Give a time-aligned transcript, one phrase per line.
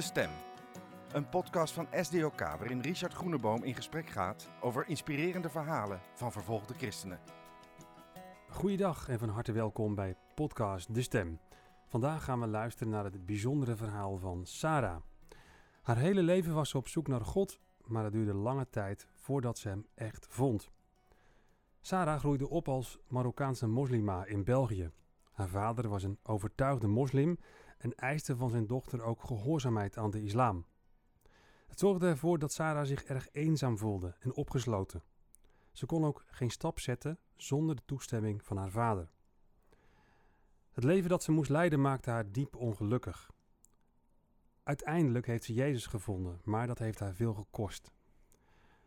[0.00, 0.30] De Stem.
[1.12, 6.74] Een podcast van SDOK waarin Richard Groeneboom in gesprek gaat over inspirerende verhalen van vervolgde
[6.74, 7.18] christenen.
[8.48, 11.38] Goeiedag en van harte welkom bij podcast De Stem.
[11.86, 14.96] Vandaag gaan we luisteren naar het bijzondere verhaal van Sarah.
[15.82, 19.58] Haar hele leven was ze op zoek naar God, maar het duurde lange tijd voordat
[19.58, 20.70] ze hem echt vond.
[21.80, 24.90] Sarah groeide op als Marokkaanse moslima in België.
[25.32, 27.38] Haar vader was een overtuigde moslim
[27.80, 30.64] en eiste van zijn dochter ook gehoorzaamheid aan de islam.
[31.66, 35.02] Het zorgde ervoor dat Sarah zich erg eenzaam voelde en opgesloten.
[35.72, 39.10] Ze kon ook geen stap zetten zonder de toestemming van haar vader.
[40.70, 43.30] Het leven dat ze moest leiden maakte haar diep ongelukkig.
[44.62, 47.92] Uiteindelijk heeft ze Jezus gevonden, maar dat heeft haar veel gekost.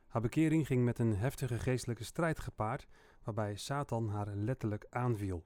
[0.08, 2.88] Haar bekering ging met een heftige geestelijke strijd gepaard,
[3.24, 5.44] waarbij Satan haar letterlijk aanviel.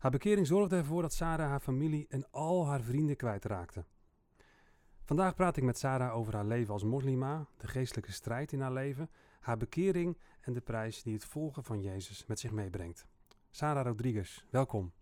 [0.00, 3.84] Haar bekering zorgde ervoor dat Sarah haar familie en al haar vrienden kwijtraakte.
[5.04, 8.72] Vandaag praat ik met Sarah over haar leven als moslima, de geestelijke strijd in haar
[8.72, 9.10] leven,
[9.40, 13.06] haar bekering en de prijs die het volgen van Jezus met zich meebrengt.
[13.50, 14.92] Sarah Rodriguez, welkom.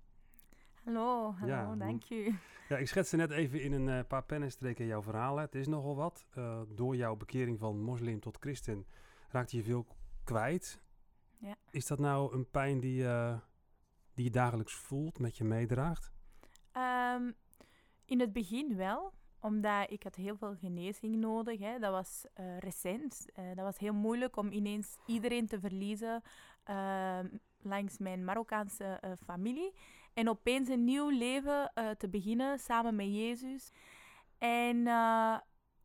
[0.84, 2.34] Hallo, hallo, Ja, dank u.
[2.69, 5.42] Ja, ik schetste net even in een eh, paar pennenstreken jouw verhalen.
[5.42, 6.27] Het is nogal wat.
[6.30, 8.86] Eh, door jouw bekering van moslim tot christen
[9.28, 9.86] raakte je veel
[10.25, 10.80] kwijt.
[11.41, 11.56] Ja.
[11.70, 13.39] Is dat nou een pijn die, eh,
[14.19, 16.12] die je dagelijks voelt, met je meedraagt?
[16.72, 17.30] Ehm,
[18.05, 21.58] in het begin wel, omdat ik had heel veel genezing nodig.
[21.58, 21.78] Hè.
[21.78, 23.27] Dat was eh, recent.
[23.33, 26.22] Eh, dat was heel moeilijk om ineens iedereen te verliezen
[26.64, 27.27] ehm,
[27.62, 29.74] langs mijn Marokkaanse eh, familie.
[30.14, 33.70] En opeens een nieuw leven te beginnen samen met Jezus.
[34.39, 34.83] En,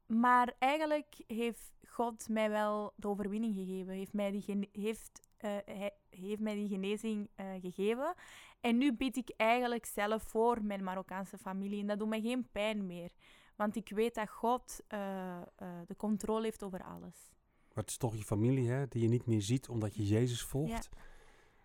[0.05, 3.93] maar eigenlijk heeft God mij wel de overwinning gegeven.
[3.93, 8.13] Heeft mij die, heeft, hij heeft mij die genezing eh, gegeven.
[8.61, 11.81] En nu bid ik eigenlijk zelf voor mijn Marokkaanse familie.
[11.81, 13.11] En dat doet mij geen pijn meer.
[13.55, 15.45] Want ik weet dat God eh, eh,
[15.87, 17.31] de controle heeft over alles.
[17.73, 20.41] Maar het is toch je familie hè, die je niet meer ziet omdat je Jezus
[20.43, 20.89] volgt.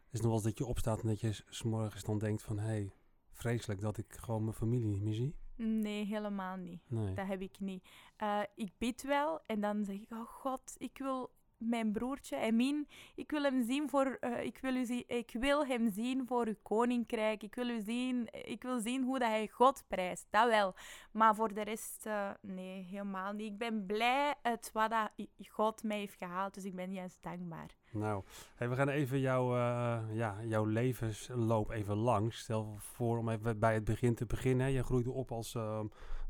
[0.04, 2.18] Het is nog wel eens dat je opstaat en dat je s- s morgens dan
[2.18, 2.58] denkt van...
[2.58, 2.90] hé, hey,
[3.32, 5.34] vreselijk dat ik gewoon mijn familie niet meer zie.
[5.56, 6.80] Nee, helemaal niet.
[6.86, 7.14] Nee.
[7.14, 7.88] Dat heb ik niet.
[8.16, 12.88] Eh, ik bid wel en dan zeg ik, oh God, ik wil mijn broertje, Emin,
[13.14, 16.46] ik wil hem zien voor, eh, ik, wil u zie, ik wil hem zien voor
[16.46, 17.42] uw koninkrijk.
[17.42, 20.74] Ik wil, u zien, ik wil zien hoe dat hij God prijst, dat wel.
[21.12, 23.52] Maar voor de rest, eh, nee, helemaal niet.
[23.52, 25.10] Ik ben blij het wat dat
[25.48, 27.76] God mij heeft gehaald, dus ik ben juist dankbaar.
[27.90, 28.24] Nou,
[28.58, 32.38] we gaan even jouw, eh, ja, jouw levensloop even langs.
[32.38, 34.70] Stel voor om even bij het begin te beginnen.
[34.70, 35.56] Je groeide op als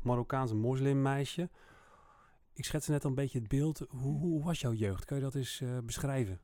[0.01, 1.49] Marokkaanse moslimmeisje.
[2.59, 3.85] Ik schetste net al een beetje het beeld.
[3.89, 5.05] Hoe, hoe was jouw jeugd?
[5.05, 6.41] Kun je dat eens eh, beschrijven?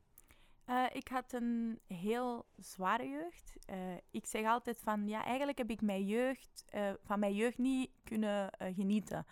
[0.65, 3.57] Eh, ik had een heel zware jeugd.
[3.65, 3.77] Eh,
[4.11, 6.65] ik zeg altijd van, ja, eigenlijk heb ik mijn jeugd,
[7.03, 9.25] van mijn jeugd niet kunnen genieten.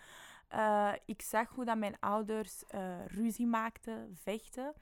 [1.06, 2.64] Ik zag hoe dat mijn ouders
[3.06, 4.74] ruzie maakten, vechten.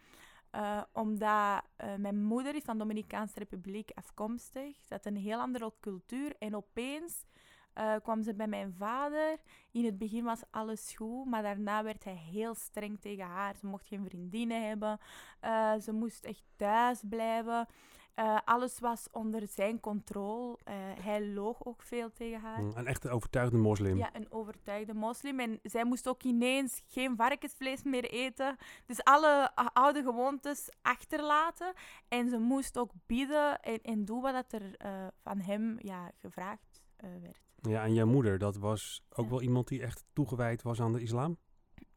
[0.93, 1.63] Omdat
[1.97, 4.77] mijn moeder is van de Dominicaanse Republiek afkomstig.
[4.77, 6.34] Ze had een heel andere cultuur.
[6.39, 7.25] En opeens
[7.72, 9.37] eh, kwam ze bij mijn vader.
[9.71, 13.56] In het begin was alles goed, maar daarna werd hij heel streng tegen haar.
[13.56, 14.99] Ze mocht geen vriendinnen hebben.
[15.41, 17.66] Eh, ze moest echt thuis blijven.
[18.15, 20.59] Eh, alles was onder zijn controle.
[21.00, 22.62] Hij loog ook veel tegen haar.
[22.62, 23.97] Mm, Een echte overtuigde moslim.
[23.97, 25.41] Ja, een overtuigde moslim.
[25.41, 28.56] En zij moest ook ineens geen varkensvlees meer eten.
[28.87, 31.72] Dus alle oude gewoontes achterlaten.
[32.09, 34.77] En ze moest ook bidden en, en doen wat er
[35.22, 37.52] van hem ja, gevraagd werd.
[37.69, 39.31] Ja, en jouw moeder, dat was ook Ja.
[39.31, 41.37] wel iemand die echt toegewijd was aan de islam?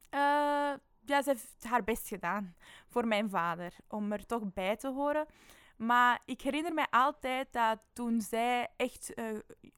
[0.10, 0.20] Eh,
[1.06, 2.56] ja, ze heeft haar best gedaan
[2.88, 5.26] voor mijn vader, om er toch bij te horen.
[5.78, 9.26] Maar ik herinner mij altijd dat toen zij echt eh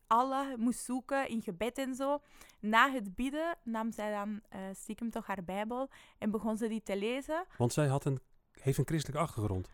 [0.08, 2.20] Allah moest zoeken in gebed en zo,
[2.60, 6.84] na het bidden nam zij dan eh, stiekem toch haar Bijbel en begon ze die
[6.84, 7.46] te lezen.
[7.58, 8.20] Want zij had een,
[8.62, 9.70] heeft een christelijke achtergrond.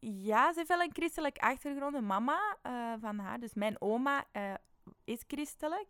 [0.00, 2.00] Ja, ze heeft wel een christelijk achtergrond.
[2.00, 2.56] Mama
[3.00, 4.24] van haar, dus mijn oma,
[5.04, 5.88] is christelijk.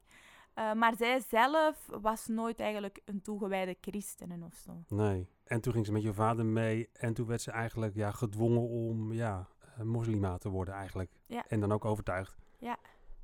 [0.54, 4.84] Eh, maar zij zelf was nooit eigenlijk een toegewijde christenen of zo.
[4.88, 5.28] Nee.
[5.44, 8.68] En toen ging ze met je vader mee en toen werd ze eigenlijk ja, gedwongen
[8.68, 11.10] om ja, eh, moslima te worden eigenlijk.
[11.26, 11.44] Ja.
[11.48, 12.40] En dan ook overtuigd.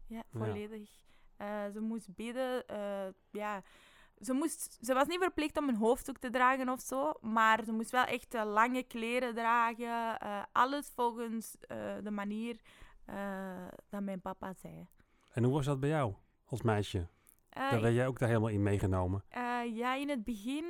[0.07, 0.91] Ja, volledig.
[1.37, 2.65] Eh, ze moest bidden.
[3.31, 3.63] ja.
[4.21, 7.73] ze, moest, ze was niet verplicht om een hoofddoek te dragen of zo, maar ze
[7.73, 10.19] moest wel echt lange kleren dragen.
[10.53, 11.57] alles volgens
[12.03, 12.61] de manier
[13.89, 14.87] dat mijn papa zei.
[15.39, 16.15] En hoe was dat bij jou
[16.45, 17.07] als meisje?
[17.49, 19.25] Daar werd jij ook daar helemaal in meegenomen.
[19.29, 20.65] Eh, ja, in het begin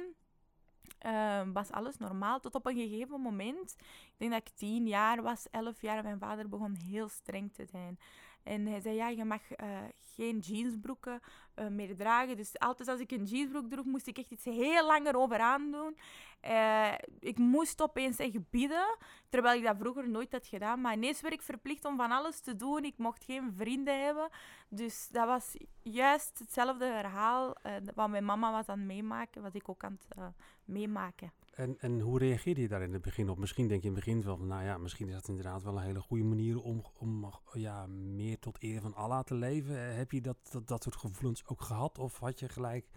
[0.98, 2.40] eh, was alles normaal.
[2.40, 6.18] Tot op een gegeven moment, ik denk dat ik tien jaar was, elf jaar, mijn
[6.18, 7.98] vader begon heel streng te zijn.
[8.42, 9.68] En hij zei, ja, je mag eh,
[10.00, 11.20] geen jeansbroeken
[11.54, 12.36] eh, meer dragen.
[12.36, 15.96] Dus altijd als ik een jeansbroek droeg, moest ik echt iets heel langer over aandoen.
[16.40, 18.96] Eh, ik moest opeens echt bieden,
[19.28, 20.80] terwijl ik dat vroeger nooit had gedaan.
[20.80, 22.84] Maar ineens werd ik verplicht om van alles te doen.
[22.84, 24.28] Ik mocht geen vrienden hebben.
[24.68, 27.56] Dus dat was juist hetzelfde verhaal
[27.94, 31.32] wat mijn mama was aan het meemaken, was ik ook aan het meemaken.
[31.58, 33.38] En, en hoe reageerde je daar in het begin op?
[33.38, 35.82] Misschien denk je in het begin van, nou ja, misschien is dat inderdaad wel een
[35.82, 39.94] hele goede manier om, om ja, meer tot eer van Allah te leven.
[39.94, 41.98] Heb je dat, dat, dat soort gevoelens ook gehad?
[41.98, 42.88] Of had je gelijk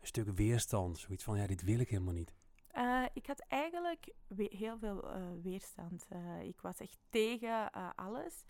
[0.00, 0.98] een stuk weerstand?
[0.98, 2.34] Zoiets van, ja, dit wil ik helemaal niet.
[2.74, 6.06] Uh, ik had eigenlijk heel veel uh, weerstand.
[6.42, 8.44] Ik was echt tegen alles.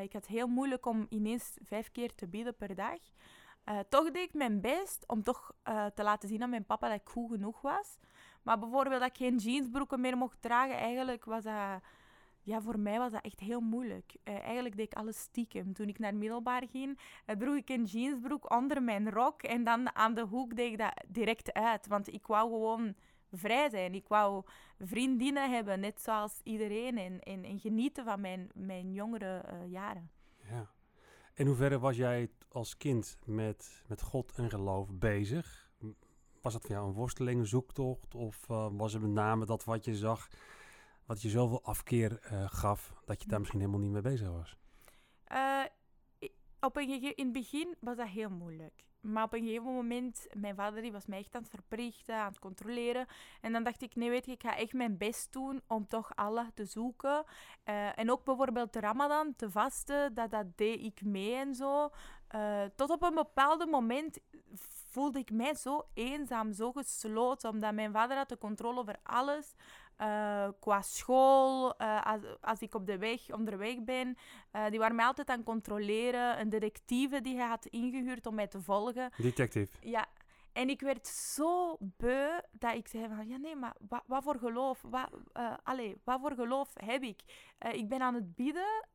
[0.00, 2.98] ik had heel moeilijk om ineens vijf keer te bidden per dag.
[3.88, 5.52] toch deed ik mijn best om toch
[5.94, 7.98] te laten zien aan mijn papa dat ik goed genoeg was.
[8.48, 11.82] Maar bijvoorbeeld dat ik geen jeansbroeken meer mocht dragen, eigenlijk was dat...
[12.42, 14.14] Ja, voor mij was dat echt heel moeilijk.
[14.24, 15.72] eigenlijk deed ik alles stiekem.
[15.72, 16.98] Toen ik naar middelbaar ging,
[17.38, 19.42] droeg ik een jeansbroek onder mijn rok.
[19.42, 21.86] En dan aan de hoek deed ik dat direct uit.
[21.86, 22.94] Want ik wou gewoon
[23.32, 23.94] vrij zijn.
[23.94, 24.44] Ik wou
[24.78, 26.98] vriendinnen hebben, net zoals iedereen.
[26.98, 30.10] En, en, en genieten van mijn, mijn jongere uh, jaren.
[30.50, 30.70] Ja.
[31.34, 35.67] In hoeverre was jij als kind met, met God en geloof bezig?
[36.48, 38.14] Was dat voor jou een worsteling, zoektocht?
[38.14, 40.28] Of uh, was het met name dat wat je zag,
[41.06, 44.56] wat je zoveel afkeer uh, gaf, dat je daar misschien helemaal niet mee bezig was?
[46.60, 48.84] op een in het begin was dat heel moeilijk.
[49.00, 52.28] Maar op een gegeven moment, mijn vader die was mij echt aan het verplichten, aan
[52.28, 53.06] het controleren.
[53.40, 56.16] En dan dacht ik, nee weet je, ik ga echt mijn best doen om toch
[56.16, 57.24] Allah te zoeken.
[57.94, 61.90] En ook bijvoorbeeld de ramadan, te vasten, dat, dat deed ik mee en zo.
[62.76, 64.18] Tot op een bepaald moment
[64.88, 69.54] voelde ik mij zo eenzaam, zo gesloten, omdat mijn vader had de controle over alles.
[70.00, 74.16] Uh, qua school, uh, als, als, ik op de weg, onderweg ben.
[74.52, 76.40] Uh, die waren mij altijd aan het controleren.
[76.40, 79.10] Een detectieve die hij had ingehuurd om mij te volgen.
[79.16, 79.70] Detectief?
[79.80, 80.06] Ja.
[80.52, 83.28] En ik werd zo beu dat ik zei van...
[83.28, 84.82] Ja, nee, maar wat, wat voor geloof?
[84.82, 85.10] Wat,
[85.62, 87.22] allez, wat voor geloof heb ik?
[87.72, 88.88] ik ben aan het bieden,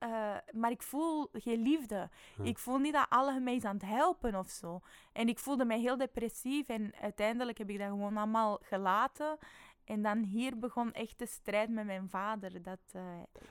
[0.52, 2.10] maar ik voel geen liefde.
[2.44, 4.80] Ik voel niet dat alle mij is aan het helpen of zo.
[5.14, 6.68] En ik voelde mij heel depressief.
[6.68, 9.38] En uiteindelijk heb ik dat gewoon allemaal gelaten.
[9.84, 12.62] En dan hier begon echt de strijd met mijn vader.
[12.62, 12.80] Dat.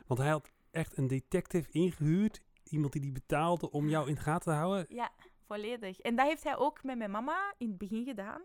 [0.07, 4.21] Want hij had echt een detective ingehuurd, iemand die die betaalde om jou in de
[4.21, 4.87] gaten te houden?
[4.89, 5.11] Ja,
[5.47, 6.01] volledig.
[6.01, 8.43] En dat heeft hij ook met mijn mama in het begin gedaan.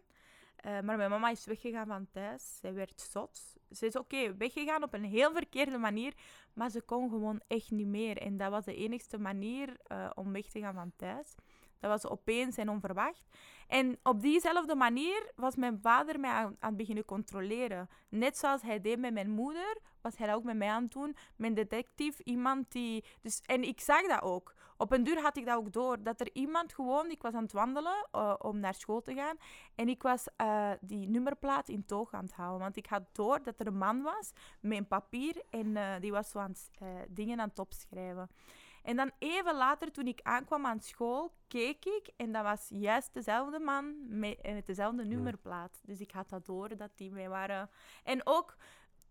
[0.65, 2.57] Uh, maar mijn mama is weggegaan van thuis.
[2.61, 3.55] Zij werd zot.
[3.71, 6.13] Ze is oké, weggegaan op een heel verkeerde manier,
[6.53, 8.17] maar ze kon gewoon echt niet meer.
[8.17, 11.35] En dat was de enigste manier uh, om weg te gaan van thuis.
[11.79, 13.23] Dat was opeens en onverwacht.
[13.67, 17.89] En op diezelfde manier was mijn vader mij aan, aan het beginnen controleren.
[18.09, 20.91] Net zoals hij deed met mijn moeder, was hij dat ook met mij aan het
[20.91, 21.15] doen.
[21.35, 23.03] Mijn detective, iemand die...
[23.21, 24.53] Dus, en ik zag dat ook.
[24.77, 26.03] Op een duur had ik dat ook door.
[26.03, 27.09] Dat er iemand gewoon...
[27.09, 29.37] Ik was aan het wandelen uh, om naar school te gaan.
[29.75, 32.61] En ik was uh, die nummerplaat in toog aan het houden.
[32.61, 35.43] Want ik had door dat er een man was met een papier.
[35.49, 36.71] En uh, die was zo aan het,
[37.09, 38.29] dingen aan het opschrijven.
[38.87, 43.13] En dan even later, toen ik aankwam aan school, keek ik en dat was juist
[43.13, 45.81] dezelfde man met, met dezelfde nummerplaat.
[45.83, 47.69] Dus ik had dat door dat die mij waren.
[48.03, 48.55] En ook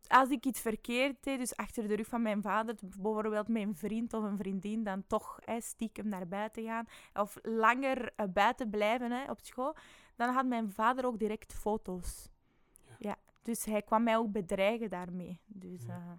[0.08, 4.14] als ik iets verkeerd deed, dus achter de rug van mijn vader, bijvoorbeeld mijn vriend
[4.14, 9.10] of een vriendin, dan toch hè, stiekem naar buiten gaan of langer uh, buiten blijven
[9.10, 9.76] hè, op school,
[10.16, 12.28] dan had mijn vader ook direct foto's.
[12.86, 12.94] Ja.
[12.98, 13.16] ja.
[13.42, 15.40] dus hij kwam mij ook bedreigen daarmee.
[15.46, 15.96] Dus, ja.
[15.96, 16.12] uh,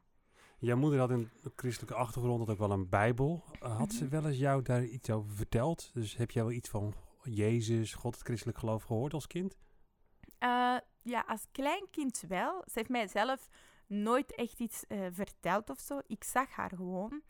[0.60, 3.44] Jouw moeder had een christelijke achtergrond, had ook wel een Bijbel.
[3.64, 4.12] Uh, had ze mhm.
[4.12, 5.92] wel eens jou daar iets over verteld?
[5.94, 9.58] Dus heb jij wel iets van Jezus, God, het christelijk geloof gehoord als kind?
[10.44, 12.64] Uh, ja, als klein kind wel.
[12.66, 13.50] Ze heeft mij zelf
[13.88, 16.00] nooit echt iets uh, verteld of zo.
[16.08, 17.22] Ik zag haar gewoon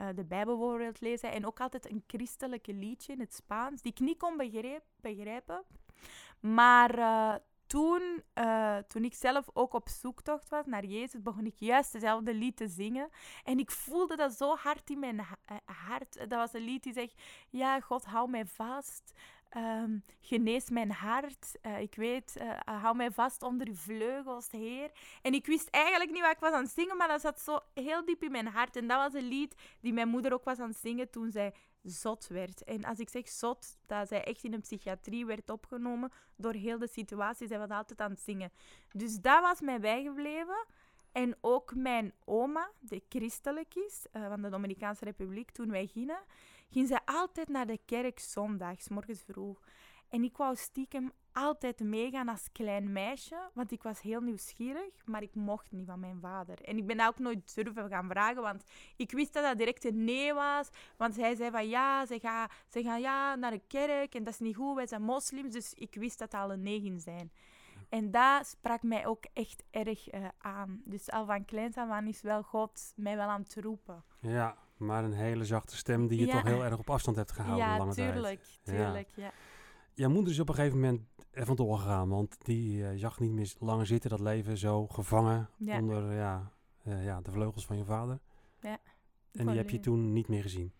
[0.00, 4.00] uh, de Bijbel lezen en ook altijd een christelijke liedje in het Spaans, die ik
[4.00, 5.64] niet kon begrijp, begrijpen.
[6.40, 6.98] Maar
[7.66, 12.34] toen, uh, toen ik zelf ook op zoektocht was naar Jezus, begon ik juist dezelfde
[12.34, 13.08] lied te zingen.
[13.44, 16.16] En ik voelde dat zo hard in mijn ha hart.
[16.18, 19.12] Dat was een lied die zegt, ja, God, hou mij vast.
[19.56, 21.58] Um, genees mijn hart.
[21.62, 24.90] Uh, ik weet, uh, hou mij vast onder uw vleugels, Heer.
[25.22, 27.60] En ik wist eigenlijk niet wat ik was aan het zingen, maar dat zat zo
[27.74, 28.76] heel diep in mijn hart.
[28.76, 31.54] En dat was een lied die mijn moeder ook was aan het zingen toen zij
[31.82, 32.64] zot werd.
[32.64, 36.78] En als ik zeg zot, dat zij echt in een psychiatrie werd opgenomen door heel
[36.78, 37.46] de situatie.
[37.46, 38.52] Zij was altijd aan het zingen.
[38.92, 40.66] Dus dat was mij bijgebleven.
[41.14, 46.18] En ook mijn oma, die christelijk is, uh, van de Dominicaanse Republiek, toen wij gingen,
[46.70, 49.60] ging zij altijd naar de kerk zondags, morgens vroeg.
[50.08, 55.22] En ik wou stiekem altijd meegaan als klein meisje, want ik was heel nieuwsgierig, maar
[55.22, 56.62] ik mocht niet van mijn vader.
[56.62, 58.64] En ik ben ook nooit durven gaan vragen, want
[58.96, 60.68] ik wist dat dat direct een nee was.
[60.96, 64.32] Want hij zei van ja, ze gaan, ze gaan ja, naar de kerk en dat
[64.32, 65.52] is niet goed, wij zijn moslims.
[65.52, 67.32] Dus ik wist dat dat al een nee ging zijn.
[67.94, 70.82] En dat sprak mij ook echt erg eh, aan.
[70.84, 74.04] Dus al van kleins af aan is wel God mij wel aan het roepen.
[74.20, 76.32] Ja, maar een hele zachte stem die je Ja.
[76.32, 78.12] toch heel erg op afstand hebt gehouden ja, lange tijd.
[78.12, 78.72] tuurlijk, Ja.
[78.72, 79.30] tuurlijk, ja.
[79.92, 83.32] Jouw moeder is op een gegeven moment er vandoor gegaan, want die eh, zag niet
[83.32, 85.78] meer langer zitten, dat leven zo gevangen Ja.
[85.78, 86.50] onder ja,
[86.82, 88.20] eh, ja, de vleugels van je vader.
[88.60, 88.78] Ja,
[89.32, 90.72] En die heb je toen niet meer gezien.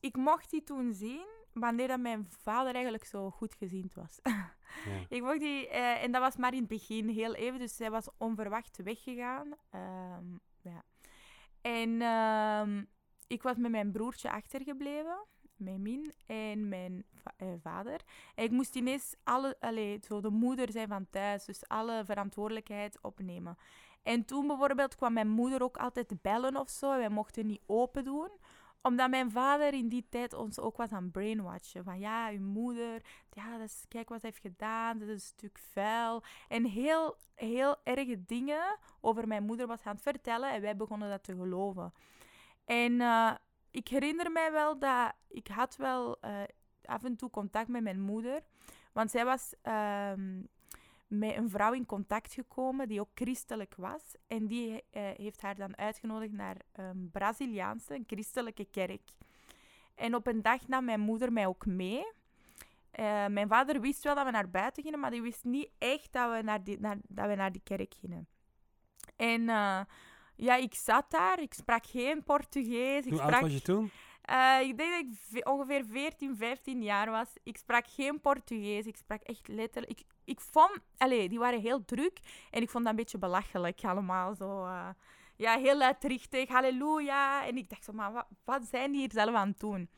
[0.00, 4.18] Ik mocht die toen zien wanneer dat mijn vader eigenlijk zo goed geziend was.
[4.84, 5.04] Ja.
[5.08, 7.90] ik mocht die, eh, en dat was maar in het begin heel even, dus hij
[7.90, 9.54] was onverwacht weggegaan.
[9.70, 10.24] Ehm,
[10.62, 10.82] ja.
[11.60, 12.84] En ehm,
[13.26, 15.24] ik was met mijn broertje achtergebleven,
[15.56, 18.00] met Min en mijn va- eh, vader.
[18.34, 22.98] En ik moest ineens alle, allee, zo de moeder zijn van thuis, dus alle verantwoordelijkheid
[23.02, 23.56] opnemen.
[24.02, 26.92] En toen bijvoorbeeld kwam mijn moeder ook altijd bellen of zo.
[26.92, 28.30] en Wij mochten niet open doen
[28.82, 31.84] omdat mijn vader in die tijd ons ook was aan brainwatchen.
[31.84, 35.20] Van ja, uw moeder, ja, dat is, kijk wat ze heeft gedaan, dat is een
[35.20, 36.22] stuk vuil.
[36.48, 41.24] En heel, heel erge dingen over mijn moeder was gaan vertellen en wij begonnen dat
[41.24, 41.92] te geloven.
[42.64, 43.34] En eh,
[43.70, 46.42] ik herinner mij wel dat ik had wel eh,
[46.84, 48.42] af en toe contact met mijn moeder.
[48.92, 50.42] Want zij was ehm,
[51.10, 54.02] met een vrouw in contact gekomen die ook christelijk was.
[54.26, 59.10] En die eh, heeft haar dan uitgenodigd naar een Braziliaanse, een christelijke kerk.
[59.94, 62.12] En op een dag nam mijn moeder mij ook mee.
[62.90, 66.12] Eh, mijn vader wist wel dat we naar buiten gingen, maar die wist niet echt
[66.12, 68.28] dat we naar die, naar, dat we naar die kerk gingen.
[69.16, 69.80] En eh,
[70.36, 73.04] ja, ik zat daar, ik sprak geen Portugees.
[73.04, 73.90] Ik Hoe sprak, oud was je toen?
[74.22, 77.28] Eh, ik denk dat ik ve- ongeveer 14, 15 jaar was.
[77.42, 78.86] Ik sprak geen Portugees.
[78.86, 79.98] Ik sprak echt letterlijk...
[80.00, 80.78] Ik, ik vond...
[80.96, 82.18] Allee, die waren heel druk.
[82.50, 84.34] En ik vond dat een beetje belachelijk allemaal.
[84.34, 84.88] Zo, eh,
[85.36, 86.48] ja, heel luidruchtig.
[86.48, 87.46] Halleluja.
[87.46, 89.88] En ik dacht zo, maar wat, wat zijn die hier zelf aan het doen?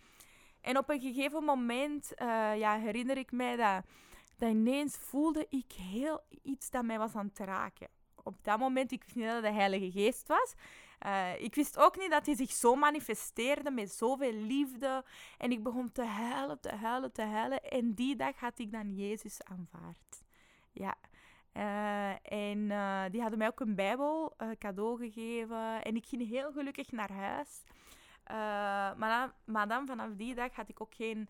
[0.61, 2.27] En op een gegeven moment eh,
[2.59, 3.85] ja, herinner ik mij dat,
[4.37, 7.89] dat ineens voelde ik heel iets dat mij was aan het raken.
[8.23, 10.55] Op dat moment, ik wist niet dat het de Heilige Geest was.
[11.03, 15.05] Eh, ik wist ook niet dat hij zich zo manifesteerde met zoveel liefde.
[15.39, 17.63] En ik begon te huilen, te huilen, te huilen.
[17.63, 20.23] En die dag had ik dan Jezus aanvaard.
[20.73, 20.95] Ja.
[21.53, 25.83] Eh, en eh, die hadden mij ook een Bijbel cadeau gegeven.
[25.83, 27.63] En ik ging heel gelukkig naar huis.
[28.97, 31.29] Maar, dan, maar dan vanaf die dag had ik ook geen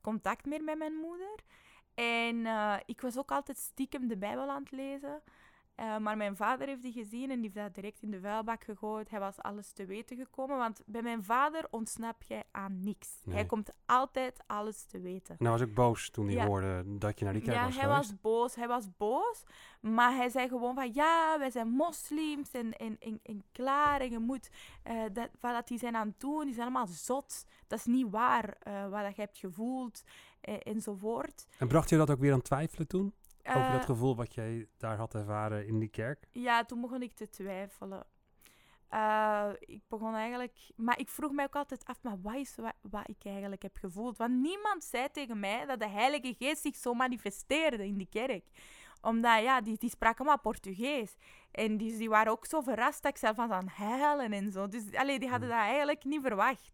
[0.00, 1.34] contact meer met mijn moeder.
[1.94, 2.46] En
[2.86, 5.22] ik was ook altijd stiekem de Bijbel aan het lezen.
[5.82, 8.64] Eh, maar mijn vader heeft die gezien en die heeft dat direct in de vuilbak
[8.64, 9.10] gegooid.
[9.10, 10.56] Hij was alles te weten gekomen.
[10.56, 13.08] Want bij mijn vader ontsnap jij aan niks.
[13.24, 13.34] Nee.
[13.34, 15.36] Hij komt altijd alles te weten.
[15.38, 16.46] En hij was ook boos toen hij Ja.
[16.46, 18.10] hoorde dat je naar die kerk ja, was hij geweest.
[18.10, 18.54] was boos.
[18.54, 19.42] Hij was boos.
[19.80, 24.00] Maar hij zei gewoon van ja, wij zijn moslims en, en, en, en klaar.
[24.00, 24.50] En je moet
[24.82, 27.44] eh, dat, wat die zijn aan het doen, die zijn allemaal zot.
[27.66, 30.02] Dat is niet waar eh, wat je hebt gevoeld
[30.62, 31.46] enzovoort.
[31.58, 33.12] En bracht je dat ook weer aan twijfelen toen?
[33.44, 36.26] Over Eh, dat gevoel wat jij daar had ervaren in die kerk?
[36.32, 38.06] Ja, toen begon ik te twijfelen.
[38.88, 40.58] Eh, ik begon eigenlijk...
[40.76, 43.76] Maar ik vroeg mij ook altijd af, maar wat is wat, wat ik eigenlijk heb
[43.76, 44.16] gevoeld?
[44.16, 48.44] Want niemand zei tegen mij dat de Heilige Geest zich zo manifesteerde in die kerk.
[49.00, 51.16] Omdat, ja, die, die spraken allemaal Portugees.
[51.50, 54.68] En die, die waren ook zo verrast dat ik zelf was aan huilen en zo.
[54.68, 56.70] Dus allee, die hadden dat eigenlijk niet verwacht.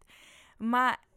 [0.57, 1.08] Maar eh,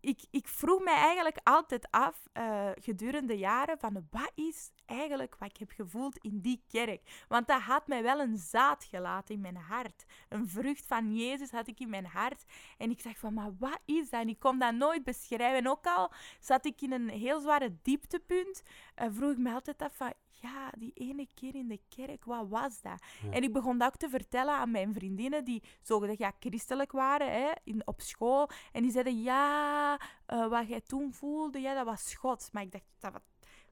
[0.00, 5.50] ik, ik vroeg mij eigenlijk altijd af, eh, gedurende jaren, van wat is eigenlijk wat
[5.50, 7.24] ik heb gevoeld in die kerk?
[7.28, 10.04] Want dat had mij wel een zaad gelaten in mijn hart.
[10.28, 12.44] Een vrucht van Jezus had ik in mijn hart.
[12.78, 14.20] En ik zeg van, maar wat is dat?
[14.20, 15.58] En ik kon dat nooit beschrijven.
[15.58, 18.62] En ook al zat ik in een heel zware dieptepunt,
[18.94, 22.48] eh, vroeg ik me altijd af van, ja, die ene keer in de kerk, wat
[22.48, 23.02] was dat?
[23.22, 23.30] Ja.
[23.30, 27.32] En ik begon dat ook te vertellen aan mijn vriendinnen die zogezegd ja, christelijk waren
[27.32, 28.48] hè, in, op school.
[28.72, 32.48] En die zeiden, ja, eh, wat jij toen voelde, ja, dat was God.
[32.52, 33.22] Maar ik dacht, dat was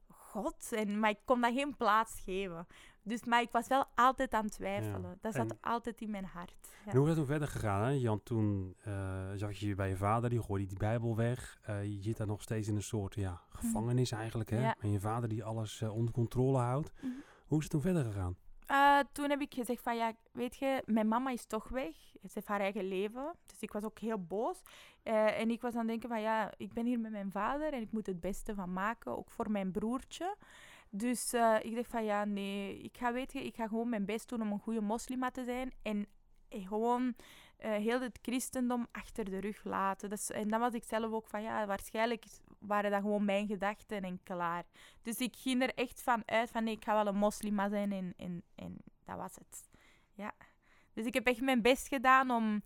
[0.08, 0.72] God?
[0.72, 2.66] En, maar ik kon dat geen plaats geven.
[3.06, 5.10] Dus, maar ik was wel altijd aan het twijfelen.
[5.10, 5.16] Ja.
[5.20, 6.54] Dat zat En- altijd in mijn hart.
[6.84, 6.90] Ja.
[6.92, 7.82] En hoe is dat toen verder gegaan?
[7.82, 7.90] Hè?
[7.90, 11.58] Jan, toen eh, zag je je bij je vader, die gooide die Bijbel weg.
[11.62, 14.50] Eh, je zit daar nog steeds in een soort ja, gevangenis eigenlijk.
[14.50, 14.56] Hè?
[14.56, 14.66] Mhm.
[14.66, 14.76] Ja.
[14.80, 16.92] En je vader die alles eh, onder controle houdt.
[17.00, 17.12] Mhm.
[17.46, 18.36] Hoe is het toen verder gegaan?
[19.12, 21.94] Toen heb ik gezegd van ja, weet je, mijn mama is toch weg.
[22.12, 23.34] Ze heeft haar eigen leven.
[23.46, 24.62] Dus ik was ook heel boos.
[25.02, 27.80] En ik was aan het denken van ja, ik ben hier met mijn vader en
[27.80, 30.36] ik moet het beste van maken, ook voor mijn broertje.
[30.96, 34.04] Dus eh, ik dacht van ja, nee, ik ga, weet je, ik ga gewoon mijn
[34.04, 35.72] best doen om een goede moslima te zijn.
[35.82, 36.06] En
[36.48, 37.14] eh, gewoon
[37.56, 40.10] eh, heel het christendom achter de rug laten.
[40.10, 42.24] Dus, en dan was ik zelf ook van, ja, waarschijnlijk
[42.58, 44.64] waren dat gewoon mijn gedachten en klaar.
[45.02, 47.92] Dus ik ging er echt van uit van, nee, ik ga wel een moslima zijn
[47.92, 49.70] en, en, en dat was het.
[50.12, 50.32] Ja.
[50.92, 52.62] Dus ik heb echt mijn best gedaan om,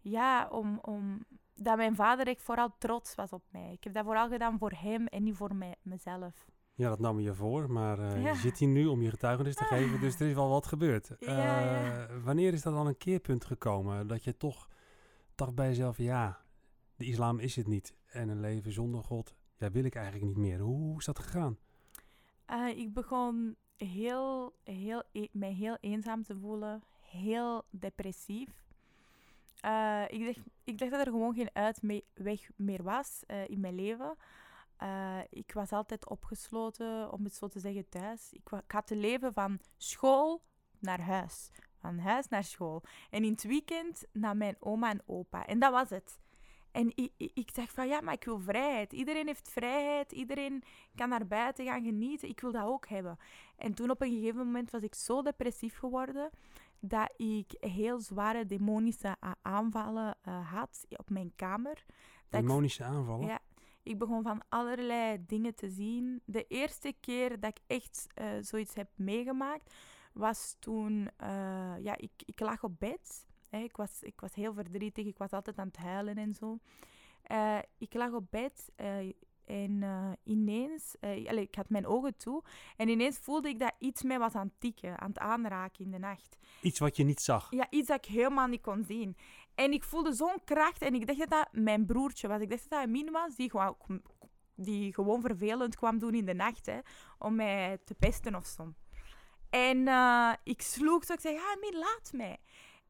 [0.00, 1.24] ja, om, om
[1.54, 3.72] dat mijn vader echt vooral trots was op mij.
[3.72, 6.50] Ik heb dat vooral gedaan voor hem en niet voor mij, mezelf.
[6.74, 8.28] Ja, dat nam je voor, maar eh, Ja.
[8.30, 11.10] je zit hier nu om je getuigenis te geven, dus er is wel wat gebeurd.
[11.20, 12.06] Ja, ja.
[12.08, 14.06] Eh, Wanneer is dat dan een keerpunt gekomen?
[14.06, 14.68] Dat je toch
[15.34, 16.40] dacht bij jezelf, ja,
[16.96, 17.94] de islam is het niet.
[18.06, 20.58] En een leven zonder God, ja, wil ik eigenlijk niet meer.
[20.58, 21.58] Hoe, is dat gegaan?
[22.46, 28.48] Eh, ik begon heel, heel, e- mij heel eenzaam te voelen, heel depressief.
[30.08, 34.16] Ik, dacht, ik dacht dat er gewoon geen uitweg meer was in mijn leven.
[34.76, 38.32] Eh, ik was altijd opgesloten, om het zo te zeggen, thuis.
[38.32, 40.42] Ik, ik had te leven van school
[40.78, 41.50] naar huis.
[41.78, 42.82] Van huis naar school.
[43.10, 45.46] En in het weekend naar mijn oma en opa.
[45.46, 46.20] En dat was het.
[46.70, 48.92] En ik, ik, ik dacht van, ja, maar ik wil vrijheid.
[48.92, 50.12] Iedereen heeft vrijheid.
[50.12, 50.62] Iedereen
[50.94, 52.28] kan naar buiten gaan genieten.
[52.28, 53.16] Ik wil dat ook hebben.
[53.56, 56.30] En toen op een gegeven moment was ik zo depressief geworden
[56.80, 61.84] dat ik heel zware demonische aanvallen eh, had op mijn kamer.
[62.28, 63.26] Dat ik- Demonische aanvallen?
[63.26, 63.40] ja,
[63.82, 66.22] ik begon van allerlei dingen te zien.
[66.24, 69.74] De eerste keer dat ik echt eh, zoiets heb meegemaakt,
[70.12, 73.26] was toen eh, ja, ik, ik lag op bed.
[73.48, 76.58] Hè, ik, was, ik was heel verdrietig, ik was altijd aan het huilen en zo.
[77.22, 78.70] Eh, ik lag op bed
[79.44, 79.84] en
[80.24, 82.42] ineens, allee, ik had mijn ogen toe,
[82.76, 85.90] en ineens voelde ik dat iets mij was aan het tikken, aan het aanraken in
[85.90, 86.38] de nacht.
[86.60, 87.50] Iets wat je niet zag.
[87.50, 89.16] Ja, iets dat ik helemaal niet kon zien.
[89.54, 92.40] En ik voelde zo'n kracht en ik dacht dat dat mijn broertje was.
[92.40, 93.76] Ik dacht dat dat Amin was, die gewoon,
[94.54, 96.78] die gewoon vervelend kwam doen in de nacht, hè,
[97.18, 98.72] om mij te pesten of zo.
[99.50, 102.38] En eh, ik sloeg zo, ik zei, ja, Amin, laat mij.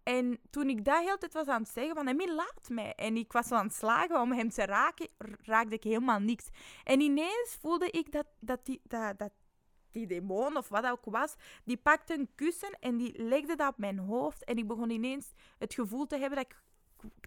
[0.02, 2.94] En toen ik dat heel tijd was aan het zeggen, van Amin, laat mij.
[2.94, 5.08] En ik was zo aan het slagen om hem te raken,
[5.42, 6.48] raakte ik helemaal niks.
[6.84, 9.32] En ineens voelde ik dat, dat, die, dat, dat
[9.92, 11.34] die demon, of wat dat ook was,
[11.64, 14.44] die pakte een kussen en die legde dat op mijn hoofd.
[14.44, 16.60] En ik begon ineens het gevoel te hebben dat ik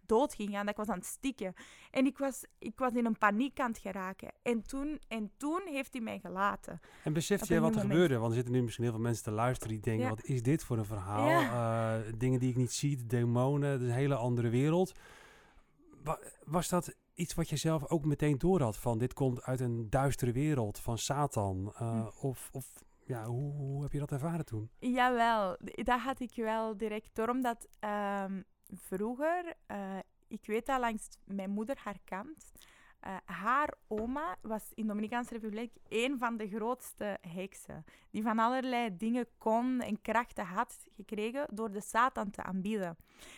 [0.06, 1.54] dood ging gaan, dat ik was aan het stikken.
[1.92, 4.32] En ik was, ik was in een paniek aan het geraken.
[4.42, 6.80] En toen, en toen heeft hij mij gelaten.
[7.04, 7.94] En beseft jij wat er moment.
[7.94, 8.18] gebeurde?
[8.18, 10.10] Want er zitten nu misschien heel veel mensen te luisteren die denken, Ja.
[10.10, 11.28] wat is dit voor een verhaal?
[11.30, 11.98] Ja.
[12.06, 14.92] Eh, dingen die ik niet zie, demonen, is een hele andere wereld.
[16.04, 18.78] Wa- was dat iets wat je zelf ook meteen door had?
[18.78, 21.74] Van dit komt uit een duistere wereld van Satan?
[21.76, 22.28] Eh, Hm.
[22.28, 22.74] Of, of
[23.06, 24.70] ja, hoe, hoe heb je dat ervaren toen?
[24.80, 28.42] Jawel, dat had ik wel direct door, omdat ehm,
[28.74, 29.98] vroeger, eh,
[30.28, 32.52] ik weet dat langs mijn moeder, haar kant,
[33.06, 37.84] eh, haar oma was in de Dominicaanse Republiek een van de grootste heksen.
[38.12, 42.98] Die van allerlei dingen kon en krachten had gekregen door de Satan te aanbieden.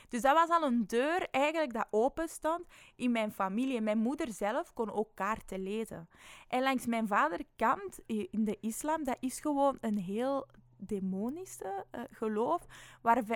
[0.09, 3.81] Dus dat was al een deur eigenlijk dat open stond in mijn familie.
[3.81, 6.09] Mijn moeder zelf kon ook kaarten lezen.
[6.47, 12.01] En langs mijn vaderkant i- in de islam, dat is gewoon een heel demonische eh,
[12.11, 12.65] geloof,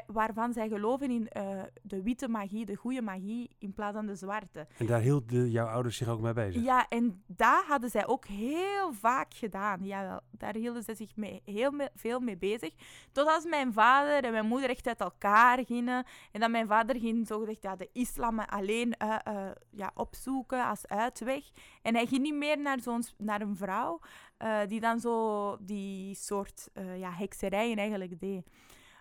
[0.07, 4.15] waarvan zij geloven in eh, de witte magie, de goede magie, in plaats van de
[4.15, 4.67] zwarte.
[4.77, 6.63] En daar hielden jouw ouders zich ook mee bezig?
[6.63, 9.85] Ja, en dat hadden zij ook heel vaak gedaan.
[9.85, 12.73] Jawel, daar hielden ze zich mee, heel me- veel mee bezig.
[13.11, 16.05] Tot als mijn vader en mijn moeder echt uit elkaar gingen.
[16.31, 21.43] En dat mijn vader ging zogezegd ja, de islam alleen eh, ja, opzoeken als uitweg.
[21.81, 23.99] En hij ging niet meer naar, zo'n, naar een vrouw
[24.41, 28.49] eh, die dan zo die soort eh, ja, hekserijen eigenlijk deed.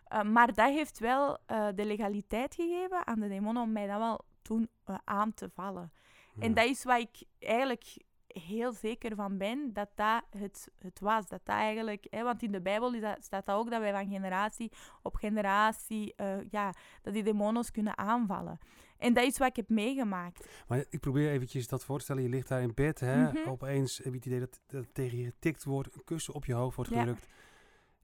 [0.05, 1.39] Eh, maar dat heeft wel
[1.75, 4.69] de legaliteit gegeven aan de demonen om mij dan wel toen
[5.05, 5.93] aan te vallen.
[6.39, 11.29] En dat is waar ik eigenlijk heel zeker van ben, dat dat het, het was.
[11.29, 13.93] Dat dat eigenlijk, hè, want in de Bijbel is dat, staat dat ook dat wij
[13.93, 14.73] van generatie
[15.03, 16.15] op generatie,
[16.51, 16.73] ja,
[17.03, 18.59] dat die demonen kunnen aanvallen.
[19.01, 20.49] En dat is wat ik heb meegemaakt.
[20.69, 22.23] Maar ik probeer eventjes dat voor te stellen.
[22.23, 23.23] Je ligt daar in bed, hè?
[23.33, 23.49] Mhm.
[23.49, 26.53] Opeens heb je het idee dat, dat tegen je getikt wordt, een kussen op je
[26.53, 26.99] hoofd wordt Ja.
[27.01, 27.27] gedrukt.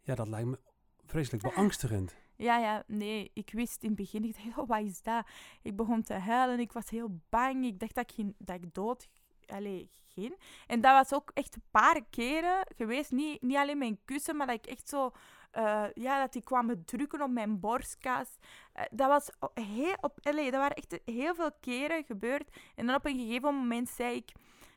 [0.03, 0.59] Ja, dat lijkt me
[1.07, 2.15] vreselijk beangstigend.
[2.37, 5.27] Ja, ja, nee, ik wist in het begin, ik dacht, oh, wat is dat?
[5.63, 8.75] Ik begon te huilen, ik was heel bang, ik dacht dat ik, ging, dat ik
[8.75, 9.09] dood
[9.47, 10.39] allee, ging.
[10.67, 14.47] En dat was ook echt een paar keren geweest, niet, niet alleen mijn kussen, maar
[14.47, 15.11] dat ik echt zo,
[15.57, 18.37] eh, ja, dat die kwamen drukken op mijn borstkas.
[18.73, 19.31] Eh, dat was
[19.65, 22.57] heel, op, allee, dat waren echt heel veel keren gebeurd.
[22.75, 24.33] En dan op een gegeven moment zei ik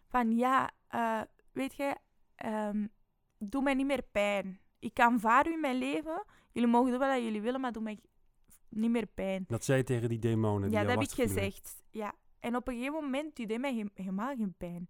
[0.08, 1.96] van, ja, eh, weet je,
[2.36, 2.88] ehm,
[3.38, 4.60] doe mij niet meer pijn.
[4.80, 8.00] Ik aanvaar u in mijn leven, jullie mogen doen wat jullie willen, maar doe mij
[8.70, 9.44] niet meer pijn.
[9.48, 10.70] Dat zei je tegen die demonen.
[10.70, 11.84] die Ja, jou dat heb ik gezegd.
[11.92, 12.14] Ja.
[12.40, 14.90] En op een gegeven moment, die deed mij he- helemaal geen pijn.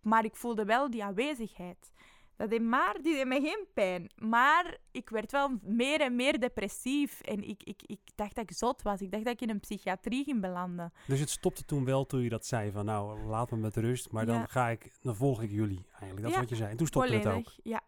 [0.00, 1.92] Maar ik voelde wel die aanwezigheid.
[2.38, 4.10] Dat deed maar, die deed me geen pijn.
[4.16, 7.20] Maar ik werd wel meer en meer depressief.
[7.20, 9.00] En ik, ik, ik dacht dat ik zot was.
[9.00, 10.92] Ik dacht dat ik in een psychiatrie ging belanden.
[11.06, 14.12] Dus het stopte toen wel toen je dat zei van nou, laat me met rust.
[14.12, 16.20] Maar dan ga ik, dan volg ik jullie eigenlijk.
[16.20, 16.70] Dat is Ja, wat je zei.
[16.70, 17.32] En toen stopte het ook.
[17.32, 17.82] Volledig, ja.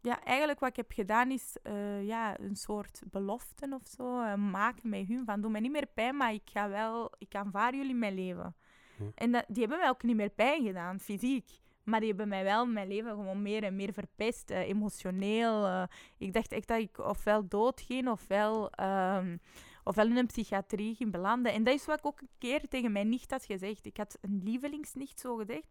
[0.00, 4.34] Ja, eigenlijk wat ik heb gedaan is eh, ja, een soort belofte of zo eh,
[4.34, 5.24] maken met hun.
[5.24, 8.56] Van doe me niet meer pijn, maar ik ga wel, ik aanvaard jullie mijn leven.
[8.98, 9.04] Ja.
[9.14, 11.62] En dat, die hebben mij ook niet meer pijn gedaan, fysiek.
[11.84, 15.66] Maar die hebben mij wel mijn leven gewoon meer en meer verpest, eh, emotioneel.
[15.66, 15.82] eh.
[16.18, 19.36] ik dacht echt dat ik ofwel dood ging, ofwel, ehm,
[19.84, 21.52] ofwel in een psychiatrie ging belanden.
[21.52, 23.86] En dat is wat ik ook een keer tegen mijn nicht had gezegd.
[23.86, 25.66] Ik had een lievelingsnicht zo gezegd.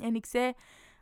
[0.00, 0.52] En ik zei,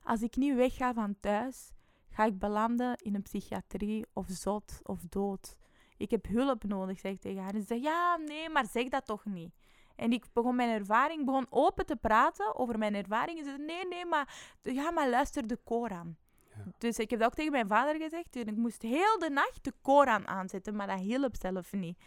[0.02, 1.72] als ik niet wegga van thuis,
[2.10, 5.56] ga ik belanden in een psychiatrie of zot of dood.
[5.96, 7.54] Ik heb hulp nodig, zeg ik tegen haar.
[7.54, 9.52] En ze zei, ja, nee, maar zeg dat toch niet.
[9.98, 13.38] En ik begon mijn ervaring, begon open te praten over mijn ervaring.
[13.38, 16.16] En ze zei, nee, nee, maar, ja, maar luister de Koran.
[16.56, 16.64] Ja.
[16.78, 18.36] Dus ik heb dat ook tegen mijn vader gezegd.
[18.36, 21.98] En ik moest heel de nacht de Koran aanzetten, maar dat hielp zelf niet.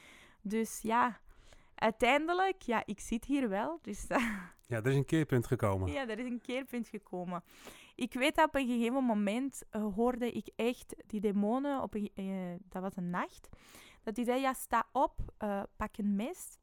[0.42, 1.20] Dus ja,
[1.76, 3.80] uiteindelijk, ja, ik zit hier wel.
[3.82, 4.06] Dus
[4.68, 5.92] Ja, er is een keerpunt gekomen.
[5.92, 7.44] ja, er is een keerpunt gekomen.
[7.96, 12.10] Ik weet dat op een gegeven moment eh, hoorde ik echt die demonen, op een,
[12.16, 12.26] eh,
[12.70, 13.50] dat was een nacht,
[14.04, 16.58] dat die zei, ja, sta op, eh, pak een mes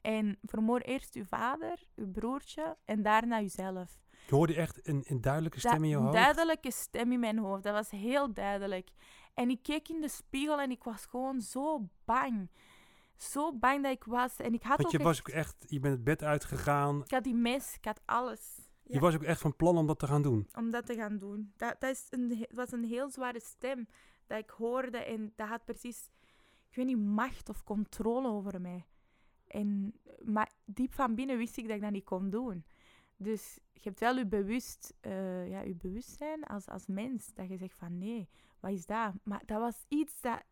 [0.00, 4.00] en vermoor eerst uw vader, uw broertje en daarna uzelf.
[4.26, 6.14] Je hoorde echt een, een duidelijke stem in je een hoofd.
[6.14, 8.90] duidelijke stem in mijn hoofd, dat was heel duidelijk.
[9.34, 12.50] En ik keek in de spiegel en ik was gewoon zo bang.
[13.16, 14.36] Zo bang dat ik was.
[14.36, 17.02] En ik had Want je ook was echt- ook echt, je bent het bed uitgegaan.
[17.04, 18.56] ik had die mes, ik had alles.
[18.82, 19.00] Je Ja.
[19.00, 20.48] was ook echt van plan om dat te gaan doen.
[20.54, 21.52] om dat te gaan doen.
[21.56, 23.88] Dat, dat is een, was een heel zware stem
[24.26, 26.10] dat ik hoorde en dat had precies,
[26.70, 28.86] ik weet niet, macht of controle over mij.
[29.48, 32.64] En, maar diep van binnen wist ik dat ik dat niet kon doen.
[33.16, 37.56] Dus je hebt wel je, bewust, eh, ja, je bewustzijn als, als mens, dat je
[37.56, 38.28] zegt van nee,
[38.60, 39.12] wat is dat?
[39.22, 40.42] Maar dat was iets dat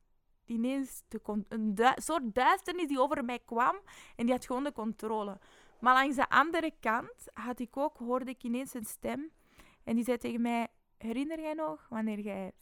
[0.44, 3.76] ineens, de een soort duisternis die over mij kwam
[4.16, 5.38] en die had gewoon de controle.
[5.80, 9.30] Maar langs de andere kant had ik ook, hoorde ik ineens een stem
[9.84, 12.52] en die zei tegen mij, herinner jij nog wanneer jij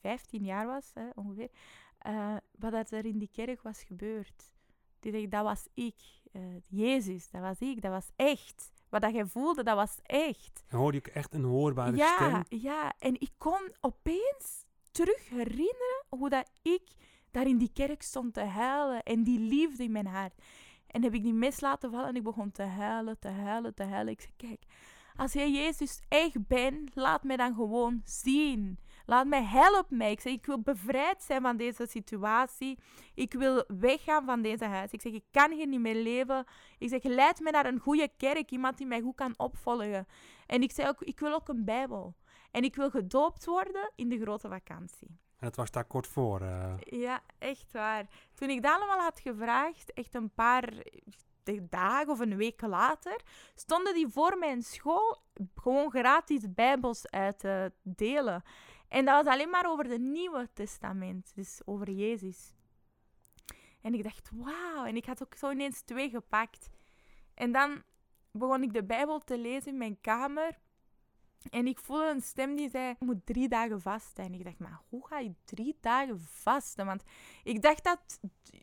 [0.00, 1.50] 15 jaar was, hè, ongeveer,
[1.98, 4.53] eh, wat er in die kerk was gebeurd?
[5.04, 5.94] Die zei, dat was ik.
[6.32, 8.72] eh, Jezus, dat was ik, dat was echt.
[8.88, 10.64] Wat dat jij voelde, dat was echt.
[10.68, 12.14] En hoorde ik echt een hoorbare Ja,
[12.44, 12.60] stem.
[12.60, 16.82] ja, en ik kon opeens terug herinneren hoe dat ik
[17.30, 20.42] daar in die kerk stond te huilen en die liefde in mijn hart.
[20.86, 23.82] En heb ik die mes laten vallen en ik begon te huilen, te huilen, te
[23.82, 24.12] huilen.
[24.12, 24.62] Ik zei, kijk,
[25.16, 28.78] als jij Jezus echt bent, laat mij dan gewoon zien.
[29.06, 30.10] Laat mij, help mij.
[30.10, 32.78] Ik zeg, ik wil bevrijd zijn van deze situatie.
[33.14, 34.90] Ik wil weggaan van deze huis.
[34.90, 36.44] Ik zeg, ik kan hier niet meer leven.
[36.78, 38.50] Ik zeg, leid mij naar een goede kerk.
[38.50, 40.06] Iemand die mij goed kan opvolgen.
[40.46, 42.14] En ik zei ook, ik wil ook een Bijbel.
[42.50, 45.08] En ik wil gedoopt worden in de grote vakantie.
[45.38, 46.40] En het was daar kort voor.
[46.40, 46.74] eh.
[46.78, 48.06] Ja, echt waar.
[48.34, 50.72] Toen ik dat allemaal had gevraagd, echt een paar
[51.68, 53.20] dagen of een week later,
[53.54, 55.22] stonden die voor mijn school
[55.54, 58.42] gewoon gratis bijbels uit te delen.
[58.94, 62.52] En dat was alleen maar over het Nieuwe Testament, dus over Jezus.
[63.80, 64.84] En ik dacht, wauw.
[64.84, 66.70] En ik had ook zo ineens twee gepakt.
[67.34, 67.82] En dan
[68.30, 70.58] begon ik de Bijbel te lezen in mijn kamer.
[71.50, 74.24] En ik voelde een stem die zei, je moet drie dagen vasten.
[74.24, 76.86] En ik dacht, maar hoe ga je drie dagen vasten?
[76.86, 77.02] Want
[77.44, 78.20] ik dacht dat,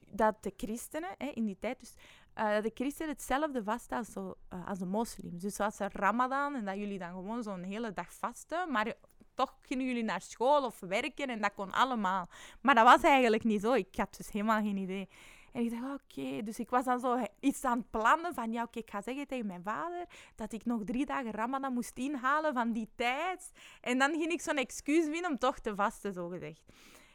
[0.07, 1.93] dat de christenen hè, in die tijd, dus
[2.33, 5.41] eh, dat de christenen hetzelfde vasten als, eh, als de moslims.
[5.41, 8.71] Dus zoals de ramadan en dat jullie dan gewoon zo'n hele dag vasten.
[8.71, 8.95] Maar
[9.33, 12.29] toch gingen jullie naar school of werken en dat kon allemaal.
[12.61, 13.73] Maar dat was eigenlijk niet zo.
[13.73, 15.09] Ik had dus helemaal geen idee.
[15.51, 16.43] En ik dacht, oké.
[16.43, 19.27] Dus ik was dan zo iets aan het plannen van, ja, oké, ik ga zeggen
[19.27, 23.51] tegen mijn vader dat ik nog drie dagen Ramadan moest inhalen van die tijd.
[23.81, 26.61] En dan ging ik zo'n excuus vinden om toch te vasten, zo gezegd.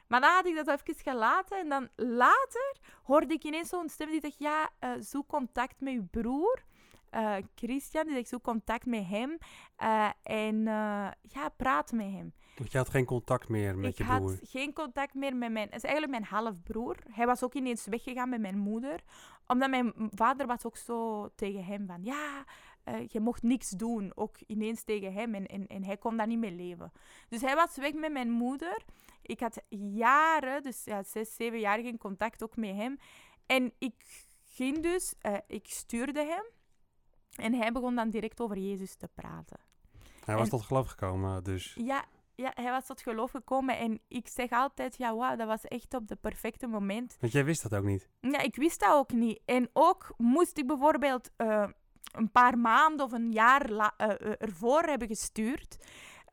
[0.06, 4.10] Maar dan had ik dat even gelaten en dan later hoorde ik ineens zo'n stem
[4.10, 6.64] die zegt, ja, eh, zoek contact met je broer.
[7.10, 9.38] Eh, Christian, die zegt, zoek contact met hem.
[9.76, 12.32] eh, en eh, ja, praat met hem.
[12.56, 14.38] Want je had geen contact meer met ik je had broer.
[14.42, 15.66] geen contact meer met mijn...
[15.66, 16.96] Het is eigenlijk mijn halfbroer.
[17.10, 19.00] Hij was ook ineens weggegaan met mijn moeder.
[19.46, 22.04] Omdat mijn vader was ook zo tegen hem van...
[22.04, 22.44] Ja,
[23.08, 24.12] je mocht niks doen.
[24.14, 25.34] Ook ineens tegen hem.
[25.34, 26.92] En, en, en hij kon daar niet mee leven.
[27.28, 28.82] Dus hij was weg met mijn moeder.
[29.22, 29.62] Ik had
[29.94, 32.98] jaren, dus ja, zes, zeven jaar geen contact ook met hem.
[33.46, 33.94] En ik
[34.44, 35.14] ging dus...
[35.46, 36.44] ik stuurde hem.
[37.36, 39.58] En hij begon dan direct over Jezus te praten.
[40.24, 41.74] Hij was tot geloof gekomen, dus.
[41.74, 42.04] Ja,
[42.36, 43.78] ja, hij was tot geloof gekomen.
[43.78, 47.16] En ik zeg altijd, ja, wauw, dat was echt op het perfecte moment.
[47.20, 48.08] Want jij wist dat ook niet.
[48.20, 49.40] Ja, ik wist dat ook niet.
[49.44, 51.68] En ook moest ik bijvoorbeeld eh,
[52.12, 55.76] een paar maanden of een jaar eh, eh, ervoor hebben gestuurd.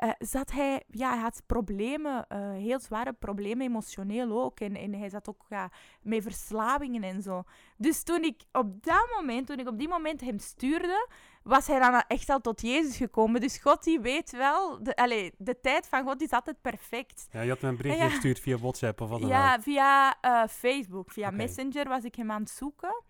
[0.04, 4.60] Eh, zat hij, ja, hij had problemen, eh, heel zware problemen, emotioneel ook.
[4.60, 7.44] En, en hij zat ook ja, met verslavingen en zo.
[7.78, 11.08] Dus toen ik op dat moment, toen ik op die moment hem stuurde,
[11.44, 13.42] was hij dan echt al tot Jezus gekomen.
[13.42, 17.28] Dus God die weet wel, de, allez, de tijd van God is altijd perfect.
[17.32, 18.10] Ja, je had me een berichtje Ja.
[18.10, 21.32] gestuurd via WhatsApp of wat dan Ja, via eh, Facebook, via.
[21.32, 23.04] Messenger was ik hem aan het zoeken.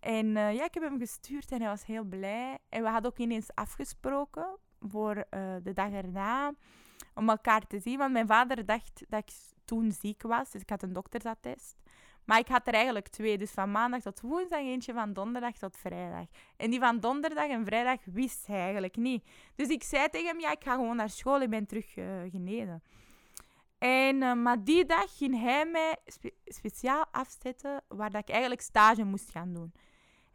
[0.00, 2.58] En ja, ik heb hem gestuurd en hij was heel blij.
[2.68, 6.54] En we hadden ook ineens afgesproken voor eh, de dag erna
[7.14, 7.98] om elkaar te zien.
[7.98, 9.34] Want mijn vader dacht dat ik
[9.64, 11.76] toen ziek was, dus ik had een doktersattest.
[12.24, 15.76] Maar ik had er eigenlijk twee, dus van maandag tot woensdag, eentje van donderdag tot
[15.76, 16.26] vrijdag.
[16.56, 19.24] En die van donderdag en vrijdag wist hij eigenlijk niet.
[19.54, 22.06] Dus ik zei tegen hem, ja, ik ga gewoon naar school, ik ben terug eh,
[22.30, 22.82] genezen.
[23.78, 28.60] En, eh, maar die dag ging hij mij spe- speciaal afzetten waar dat ik eigenlijk
[28.60, 29.72] stage moest gaan doen.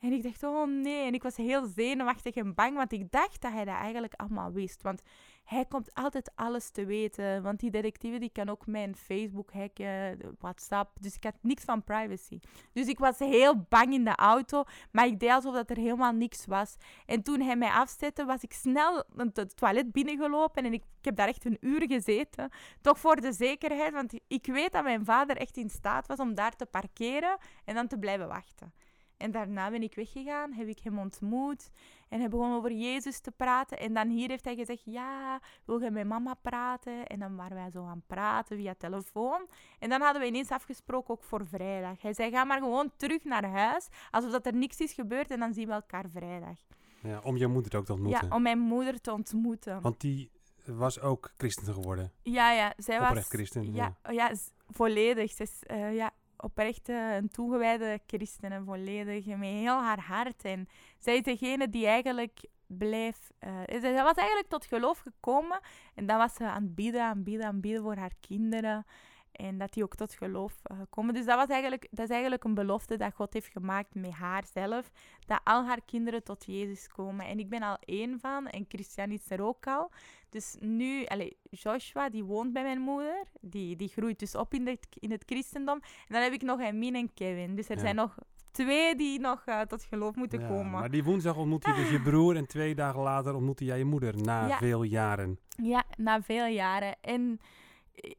[0.02, 1.06] En ik dacht, oh nee.
[1.06, 4.52] En ik was heel zenuwachtig en bang, want ik dacht dat hij dat eigenlijk allemaal
[4.52, 4.82] wist.
[4.82, 5.02] Want
[5.44, 7.44] hij komt altijd alles te weten.
[7.44, 10.98] Want die detectieve die kan ook mijn Facebook hacken, WhatsApp.
[11.02, 12.40] Dus ik had niks van privacy.
[12.74, 16.14] Dus ik was heel bang in de auto, maar ik deed alsof dat er helemaal
[16.14, 16.76] niks was.
[17.06, 21.28] En toen hij mij afzette, was ik snel het toilet binnengelopen en ik heb daar
[21.28, 22.50] echt een uur gezeten.
[22.82, 26.36] Toch voor de zekerheid, want ik weet dat mijn vader echt in staat was om
[26.36, 28.74] daar te parkeren en dan te blijven wachten.
[29.22, 31.70] En daarna ben ik weggegaan, heb ik hem ontmoet
[32.10, 33.80] en hij begon over Jezus te praten.
[33.80, 37.08] En dan hier heeft hij gezegd, ja, wil je met mama praten?
[37.08, 39.48] En dan waren wij zo gaan praten via telefoon.
[39.80, 42.02] En dan hadden we ineens afgesproken ook voor vrijdag.
[42.02, 45.40] Hij zei, ga maar gewoon terug naar huis, alsof dat er niks is gebeurd en
[45.40, 46.58] dan zien we elkaar vrijdag.
[47.02, 48.28] Ja, om je moeder ook te ontmoeten.
[48.28, 49.82] Ja, om mijn moeder te ontmoeten.
[49.82, 50.32] Want die
[50.66, 52.12] was ook christen geworden.
[52.24, 53.28] Ja, ja, zij was...
[53.28, 54.32] Christen, Ja, ja.
[54.70, 55.32] volledig.
[55.32, 60.44] Ze is eh, ja, oprecht eh, een toegewijde christen en volledig met heel haar hart.
[60.44, 60.68] En
[61.00, 63.32] zij is degene die eigenlijk bleef...
[63.40, 65.60] eh, zij was eigenlijk tot geloof gekomen
[65.96, 68.14] en dan was ze aan het bieden, aan het bieden, aan het bieden voor haar
[68.20, 68.86] kinderen.
[69.32, 71.14] En dat die ook tot geloof eh, komen.
[71.14, 74.44] Dus dat, was eigenlijk, dat is eigenlijk een belofte dat God heeft gemaakt met haar
[74.54, 74.92] zelf.
[75.26, 77.26] Dat al haar kinderen tot Jezus komen.
[77.26, 78.48] En ik ben al één van.
[78.48, 79.92] En Christian is er ook al.
[80.30, 83.24] Dus nu, allez, Joshua, die woont bij mijn moeder.
[83.42, 85.80] Die, die groeit dus op in, de, in het christendom.
[85.82, 87.56] En dan heb ik nog Emin en Kevin.
[87.56, 87.82] Dus er Ja.
[87.82, 88.16] zijn nog
[88.52, 90.72] twee die nog eh, tot geloof moeten Ja, komen.
[90.72, 93.86] Maar die woensdag ontmoette je dus je broer en twee dagen later ontmoette jij je
[93.86, 94.58] moeder na Ja.
[94.58, 95.40] veel jaren.
[95.64, 96.96] Ja, na veel jaren.
[97.02, 97.40] En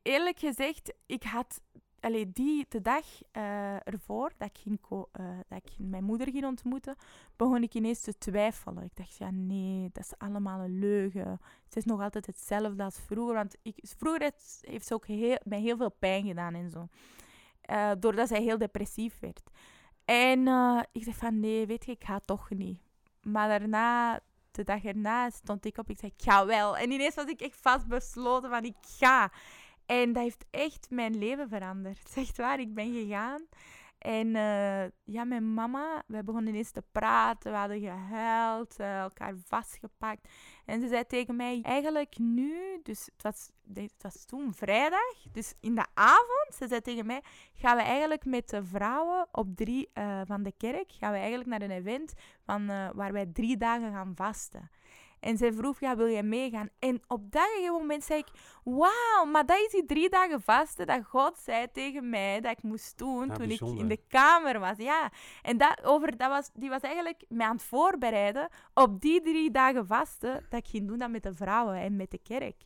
[0.03, 1.61] eerlijk gezegd, ik had
[2.03, 4.79] allee, die, de dag eh, ervoor dat ik, ging
[5.13, 6.97] eh, dat ik mijn moeder ging ontmoeten,
[7.37, 8.85] begon ik ineens te twijfelen.
[8.85, 11.41] Ik dacht, ja nee, dat is allemaal een leugen.
[11.65, 13.35] Het is nog altijd hetzelfde als vroeger.
[13.35, 16.89] Want ik, vroeger heeft, heeft ze ook heel, mij heel veel pijn gedaan en zo.
[17.61, 19.51] Eh, doordat zij heel depressief werd.
[20.05, 20.39] En
[20.93, 22.81] ik dacht van, nee, weet je, ik ga toch niet.
[23.23, 25.91] Maar daarna, de dag erna, stond ik op.
[25.91, 26.77] Ik zei, ik ga wel.
[26.77, 29.33] En ineens was ik echt vastbesloten van, ik ga.
[29.87, 32.11] En dat heeft echt mijn leven veranderd.
[32.15, 33.47] Zeg waar, ik ben gegaan.
[34.03, 37.53] En eh, ja, mijn mama, we begonnen ineens te praten.
[37.53, 40.29] We hadden gehuild, eh, elkaar vastgepakt.
[40.65, 43.51] En ze zei tegen mij, eigenlijk nu, dus het was,
[43.99, 47.23] was toen vrijdag, dus in de avond, ze zei tegen mij,
[47.55, 51.49] gaan we eigenlijk met de vrouwen op drie eh, van de kerk, gaan we eigenlijk
[51.49, 52.13] naar een event
[52.45, 54.71] van, waar wij drie dagen gaan vasten.
[55.23, 56.69] En zij vroeg, ja, wil jij meegaan?
[56.79, 58.27] En op dat gegeven moment zei ik,
[58.65, 62.63] wauw, maar dat is die drie dagen vasten dat God zei tegen mij dat ik
[62.63, 63.77] moest doen Ja, toen bijzonder.
[63.77, 64.77] ik in de kamer was.
[64.77, 65.11] Ja,
[65.43, 69.51] en dat, over, dat was, die was eigenlijk mij aan het voorbereiden op die drie
[69.51, 72.57] dagen vasten dat ik ging doen dat met de vrouwen en met de kerk.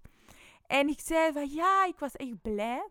[0.67, 2.87] En ik zei van, ja, ik was echt blij.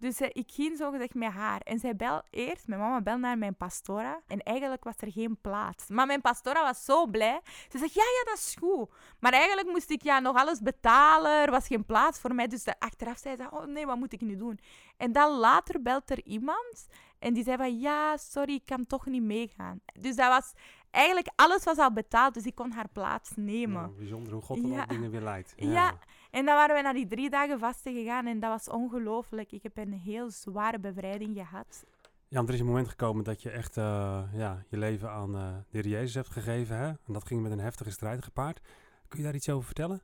[0.00, 1.60] Dus eh, ik ging zo gezegd met haar.
[1.60, 4.20] En zij bel eerst, mijn mama bel naar mijn pastora.
[4.26, 5.88] En eigenlijk was er geen plaats.
[5.88, 7.40] Maar mijn pastora was zo blij.
[7.68, 8.90] Ze zegt, ja, ja, dat is goed.
[9.18, 11.30] Maar eigenlijk moest ik ja, nog alles betalen.
[11.42, 12.46] Er was geen plaats voor mij.
[12.46, 14.58] Dus de- achteraf zei ze, oh nee, wat moet ik nu doen?
[14.96, 16.86] En dan later belt er iemand.
[17.18, 19.80] En die zei van, ja, sorry, ik kan toch niet meegaan.
[20.00, 20.52] Dus dat was...
[20.90, 23.82] Eigenlijk alles was al betaald, dus ik kon haar plaats nemen.
[23.82, 24.82] Nou, bijzonder hoe God dan Ja.
[24.82, 25.52] ook dingen weer leidt.
[25.56, 25.98] Ja.
[26.30, 29.52] En dan waren we naar die drie dagen vasten gegaan en dat was ongelooflijk.
[29.52, 31.84] Ik heb een heel zware bevrijding gehad.
[32.30, 35.36] Ja, want er is een moment gekomen dat je echt eh, ja, je leven aan
[35.36, 36.76] eh, de Heer Jezus hebt gegeven.
[36.76, 36.86] Hè?
[36.86, 38.60] En dat ging met een heftige strijd gepaard.
[39.08, 40.02] Kun je daar iets over vertellen?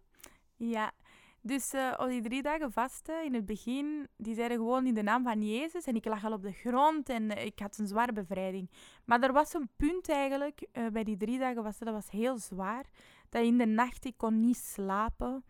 [0.57, 0.93] Ja,
[1.41, 5.03] dus eh, op die drie dagen vasten, in het begin, die zeiden gewoon in de
[5.03, 5.85] naam van Jezus.
[5.85, 8.71] En ik lag al op de grond en ik had een zware bevrijding.
[9.05, 12.85] Maar er was een punt eigenlijk, bij die drie dagen vasten, dat was heel zwaar.
[13.29, 15.45] Dat in de nacht, ik kon niet slapen.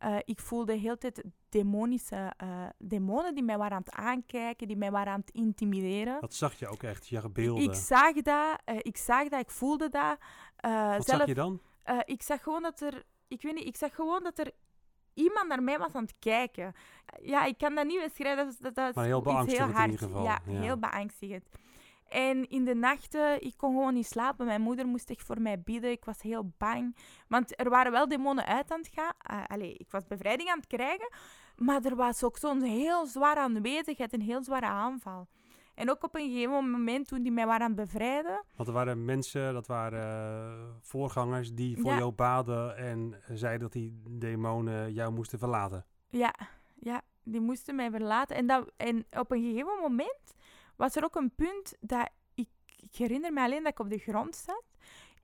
[0.00, 4.76] Eh, ik voelde heel tijd demonische eh, demonen die mij waren aan het aankijken, die
[4.76, 6.20] mij waren aan het intimideren.
[6.20, 7.08] Dat zag je ook echt.
[7.08, 7.64] Je beelden.
[7.64, 10.18] Ik zag dat, eh, ik zag dat, ik voelde dat.
[10.60, 11.60] Wat zelf, zag je dan?
[12.04, 14.50] ik zag gewoon dat er, ik weet niet, ik zag gewoon dat er
[15.14, 16.74] iemand naar mij was aan het kijken.
[17.22, 18.46] Ja, ik kan dat niet beschrijven.
[18.46, 19.90] Dat, dat, dat Maar heel is heel beangstigend in hard.
[19.90, 20.60] ieder geval, Ja, ja.
[20.60, 21.44] heel beangstigend.
[22.10, 24.46] En in de nachten, ik kon gewoon niet slapen.
[24.46, 25.90] Mijn moeder moest echt voor mij bidden.
[25.90, 26.96] Ik was heel bang.
[27.28, 29.12] Want er waren wel demonen uit aan het gaan.
[29.18, 31.08] Ah, allee, ik was bevrijding aan het krijgen.
[31.56, 35.28] Maar er was ook zo'n heel zware aanwezigheid, een heel zware aanval.
[35.74, 38.74] En ook op een gegeven moment, toen die mij waren aan het bevrijden, Want er
[38.74, 41.98] waren mensen, dat waren eh, voorgangers die voor Ja.
[41.98, 45.84] jou baden en zeiden dat die demonen jou moesten verlaten.
[46.08, 46.34] Ja,
[46.74, 48.36] ja, die moesten mij verlaten.
[48.36, 50.34] En, dat, en op een gegeven moment
[50.80, 52.48] was er ook een punt dat ik,
[52.96, 54.64] herinner me alleen dat ik op de grond zat.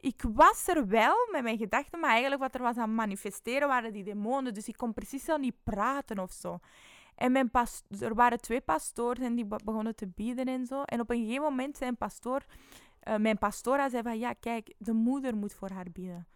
[0.01, 3.93] Ik was er wel met mijn gedachten, maar eigenlijk wat er was aan manifesteren waren
[3.93, 4.55] die demonen.
[4.55, 6.59] Dus ik kon precies niet praten of zo.
[7.15, 10.83] En mijn pas, er waren twee pastoors en die be- begonnen te bieden en zo.
[10.83, 12.45] En op een gegeven moment zei een pastoor,
[13.01, 16.27] eh, mijn pastora zei van ja, kijk, de moeder moet voor haar bieden.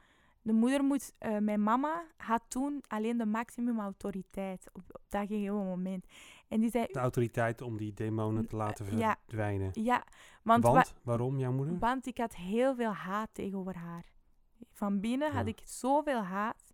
[0.42, 5.26] De moeder moet, eh, mijn mama had toen alleen de maximum autoriteit op, op dat
[5.26, 6.06] gegeven moment.
[6.48, 9.16] En die zei, De autoriteit om die demonen te laten Ja.
[9.26, 9.70] verdwijnen.
[9.72, 10.04] ja,
[10.42, 11.78] want, Want, wa- waarom jouw moeder?
[11.78, 14.04] want ik had heel veel haat tegenover haar.
[14.72, 15.50] Van binnen had Ja.
[15.52, 16.72] ik zoveel haat.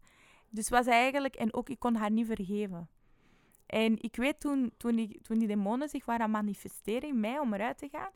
[0.49, 2.89] Dus was eigenlijk, en ook ik kon haar niet vergeven.
[3.67, 7.39] En ik weet toen, toen, die, toen die demonen zich waren aan manifesteren in mij
[7.39, 8.11] om eruit te gaan.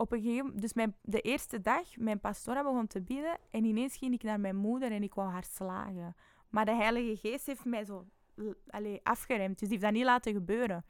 [0.00, 3.38] Op een gegeven dus mijn, de eerste dag, mijn pastora begon te bidden.
[3.50, 6.16] En ineens ging ik naar mijn moeder en ik wou haar slagen.
[6.48, 8.06] Maar de Heilige Geest heeft mij zo
[8.66, 9.58] allee, afgeremd.
[9.58, 10.84] Dus die heeft dat niet laten gebeuren.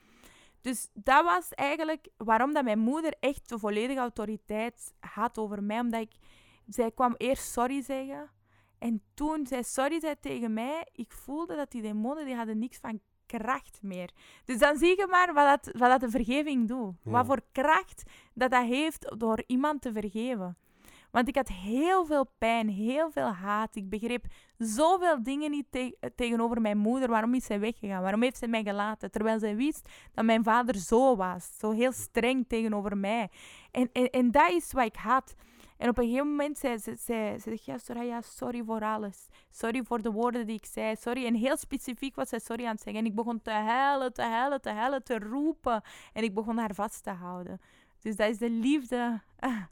[0.61, 5.81] Dus dat was eigenlijk waarom dat mijn moeder echt de volledige autoriteit had over mij.
[5.81, 6.13] Omdat ik,
[6.67, 8.31] zij kwam eerst sorry zeggen.
[8.79, 12.79] En toen zij sorry zei tegen mij, ik voelde dat die demonen die hadden niks
[12.79, 13.01] van
[13.39, 14.11] kracht meer.
[14.45, 16.95] Dus dan zie je maar wat, dat, wat dat de vergeving doet.
[17.05, 17.11] Ja.
[17.11, 18.03] Wat voor kracht
[18.35, 20.57] dat dat heeft door iemand te vergeven.
[21.11, 23.77] Want ik had heel veel pijn, heel veel haat.
[23.77, 24.25] Ik begreep
[24.59, 27.09] zoveel dingen niet te- tegenover mijn moeder.
[27.09, 28.03] Waarom is zij weggegaan?
[28.03, 29.11] Waarom heeft zij mij gelaten?
[29.11, 31.59] Terwijl zij wist dat mijn vader zo was.
[31.59, 33.29] Zo heel streng tegenover mij.
[33.71, 35.35] En, en, en dat is wat ik had.
[35.81, 39.29] En op een gegeven moment zei ze, zei, ze ja, Soraya, sorry voor alles.
[39.51, 40.97] Sorry voor de woorden die ik zei.
[40.97, 41.27] Sorry.
[41.27, 43.03] En heel specifiek was zij sorry aan het zeggen.
[43.03, 45.83] En ik begon te huilen, te huilen, te huilen, te roepen.
[46.13, 47.61] En ik begon haar vast te houden.
[48.01, 49.21] Dus dat is de liefde.
[49.39, 49.63] ah,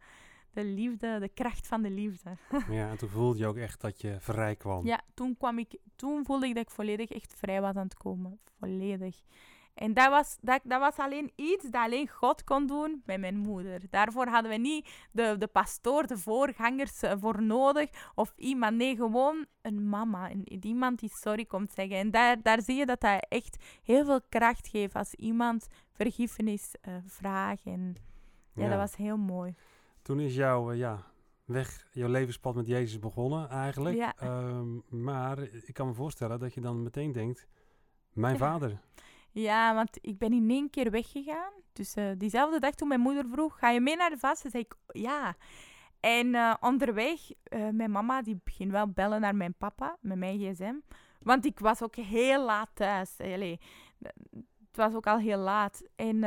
[0.53, 2.31] De liefde, de kracht van de liefde.
[2.71, 4.87] Ja, en toen voelde je ook echt dat je vrij kwam.
[4.87, 7.97] Ja, toen, kwam ik, toen voelde ik dat ik volledig echt vrij was aan het
[7.97, 8.39] komen.
[8.59, 9.17] Volledig.
[9.79, 13.37] En dat was, dat, dat was alleen iets dat alleen God kon doen met mijn
[13.37, 13.81] moeder.
[13.91, 17.91] Daarvoor hadden we niet de, de pastoor, de voorgangers eh, voor nodig.
[18.15, 18.77] Of iemand.
[18.77, 20.31] Nee, gewoon een mama.
[20.31, 21.97] Een, iemand die sorry komt zeggen.
[21.97, 26.75] En daar, daar zie je dat dat echt heel veel kracht geeft als iemand vergiffenis
[26.81, 27.65] eh, vraagt.
[27.65, 27.97] En
[28.55, 28.69] ja, Ja.
[28.69, 29.55] dat was heel mooi.
[30.03, 31.03] Toen is jouw eh, ja,
[31.45, 33.97] weg, jouw levenspad met Jezus begonnen eigenlijk.
[33.97, 34.15] Ja.
[34.17, 37.47] Ehm, maar ik kan me voorstellen dat je dan meteen denkt,
[38.13, 38.39] mijn Ja.
[38.49, 38.81] vader.
[39.39, 41.53] Ja, want ik ben in één keer weggegaan.
[41.73, 44.51] Dus eh, diezelfde dag toen mijn moeder vroeg, ga je mee naar de vasten?
[44.51, 45.37] Zei ik, ja.
[46.01, 50.39] En eh, onderweg, eh, mijn mama die begint wel bellen naar mijn papa, met mijn
[50.39, 50.75] gsm.
[51.23, 53.21] Want ik was ook heel laat thuis.
[53.21, 53.61] Allee,
[54.03, 55.83] het was ook al heel laat.
[55.97, 56.19] En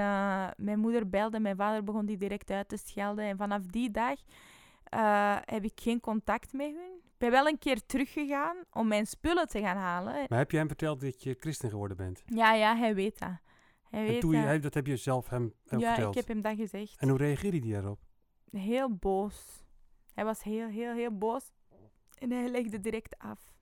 [0.57, 3.25] mijn moeder belde, mijn vader begon die direct uit te schelden.
[3.25, 4.19] En vanaf die dag
[5.45, 7.10] heb ik geen contact met hun.
[7.21, 10.25] Ik ben wel een keer teruggegaan om mijn spullen te gaan halen.
[10.27, 12.23] Maar heb je hem verteld dat je christen geworden bent?
[12.25, 13.29] Ja, ja, hij weet dat.
[13.89, 14.61] Hij En weet toen je, dat.
[14.61, 16.15] dat heb je zelf hem ook ja, verteld.
[16.15, 16.99] ik heb hem dat gezegd.
[16.99, 17.99] En hoe reageerde hij daarop?
[18.51, 19.65] Heel boos.
[20.13, 21.51] Hij was heel, heel, heel boos.
[22.17, 23.53] En hij legde direct af.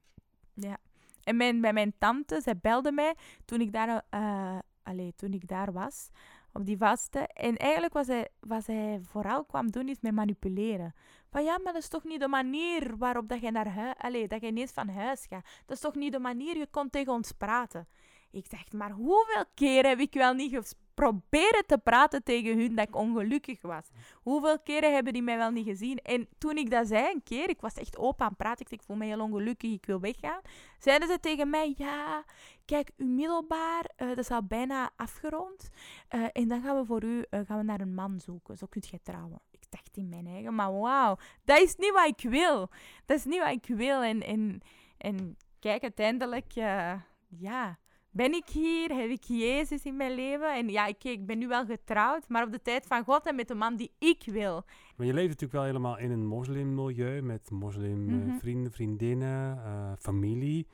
[0.54, 0.78] Ja.
[1.24, 5.48] En mijn, bij mijn tante, zij belde mij toen ik daar, eh allee, toen ik
[5.48, 6.10] daar was,
[6.54, 7.20] op die vaste.
[7.20, 10.94] En eigenlijk was hij, wat hij vooral kwam doen, is mij manipuleren.
[11.30, 14.28] Van ja, maar dat is toch niet de manier waarop dat je naar huis, allee,
[14.28, 15.46] dat je ineens van huis gaat.
[15.66, 17.88] Dat is toch niet de manier, je kon tegen ons praten.
[18.32, 22.88] Ik dacht, maar hoeveel keer heb ik wel niet proberen te praten tegen hun dat
[22.88, 23.90] ik ongelukkig was?
[24.22, 25.98] Hoeveel keren hebben die mij wel niet gezien?
[25.98, 28.70] En toen ik dat zei een keer, ik was echt open aan het praten, ik,
[28.70, 30.42] dacht, ik voel me heel ongelukkig, ik wil weggaan.
[30.80, 32.24] Zeiden ze tegen mij, ja,
[32.66, 35.70] kijk, uw middelbaar, eh, dat is al bijna afgerond.
[36.08, 38.66] Eh, en dan gaan we voor u eh, gaan we naar een man zoeken, zo
[38.70, 39.42] kunt jij trouwen.
[39.70, 42.70] Dacht in mijn eigen, maar wauw, dat is niet wat ik wil.
[43.06, 44.04] Dat is niet wat ik wil.
[44.04, 44.62] En, en,
[44.98, 46.94] en kijk, uiteindelijk, eh,
[47.28, 47.78] ja,
[48.12, 50.56] ben ik hier, heb ik Jezus in mijn leven.
[50.56, 53.36] En ja, ik, ik ben nu wel getrouwd, maar op de tijd van God en
[53.36, 54.64] met de man die ik wil.
[54.96, 58.38] Maar je leeft natuurlijk wel helemaal in een moslimmilieu met moslimvrienden, Mhm.
[58.38, 60.68] vrienden, vriendinnen, eh, familie.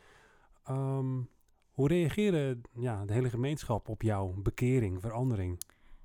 [0.63, 1.21] Ehm,
[1.71, 5.59] hoe reageren ja, de hele gemeenschap op jouw bekering, verandering?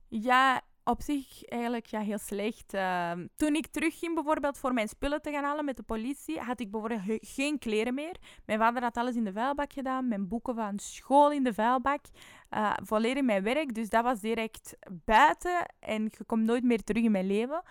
[0.08, 2.74] Ja, op zich eigenlijk ja, heel slecht.
[2.74, 6.60] Ehm, toen ik terugging bijvoorbeeld voor mijn spullen te gaan halen met de politie, had
[6.60, 8.16] ik bijvoorbeeld ge- geen kleren meer.
[8.46, 12.00] Mijn vader had alles in de vuilbak gedaan, mijn boeken van school in de vuilbak,
[12.48, 13.74] eh, volledig mijn werk.
[13.74, 17.62] Dus dat was direct buiten en je komt nooit meer terug in mijn leven.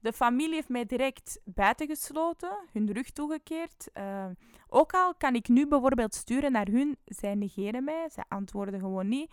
[0.00, 3.88] De familie heeft mij direct buitengesloten, hun rug toegekeerd.
[3.92, 4.26] Eh,
[4.68, 9.08] ook al kan ik nu bijvoorbeeld sturen naar hun, zij negeren mij, zij antwoorden gewoon
[9.08, 9.30] niet.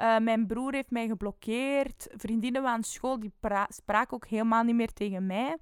[0.00, 2.08] Uh, mijn broer heeft mij geblokkeerd.
[2.16, 3.32] Vriendinnen aan school die
[3.68, 5.56] spraken ook helemaal niet meer tegen mij.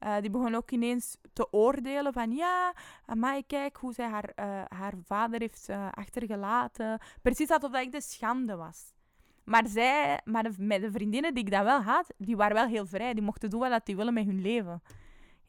[0.00, 2.74] Uh, die begonnen ook ineens te oordelen van ja,
[3.14, 4.32] maar kijk hoe zij haar,
[4.68, 7.00] haar vader heeft achtergelaten.
[7.22, 8.92] Precies alsof ik de schande was.
[9.44, 12.66] Maar zij, maar de, met de vriendinnen die ik dan wel had, die waren wel
[12.66, 13.14] heel vrij.
[13.14, 14.82] Die mochten doen wat die willen met hun leven.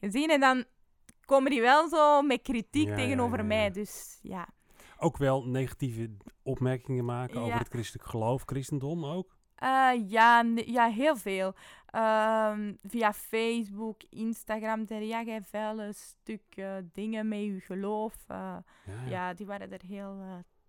[0.00, 0.64] Gezien en dan
[1.24, 3.70] komen die wel zo met kritiek Ja, tegenover ja, ja, mij.
[3.70, 4.48] Dus ja.
[4.98, 6.10] Ook wel negatieve
[6.42, 9.36] opmerkingen maken over het christelijk geloof, christendom ook.
[9.54, 11.54] Eh, ja, ja, heel veel.
[11.86, 18.14] Ehm, via Facebook, Instagram, zeiden ja, jij vuile stuk eh, dingen met je geloof.
[18.26, 18.64] eh, Ja,
[19.04, 19.08] ja.
[19.08, 20.22] ja, die waren er heel...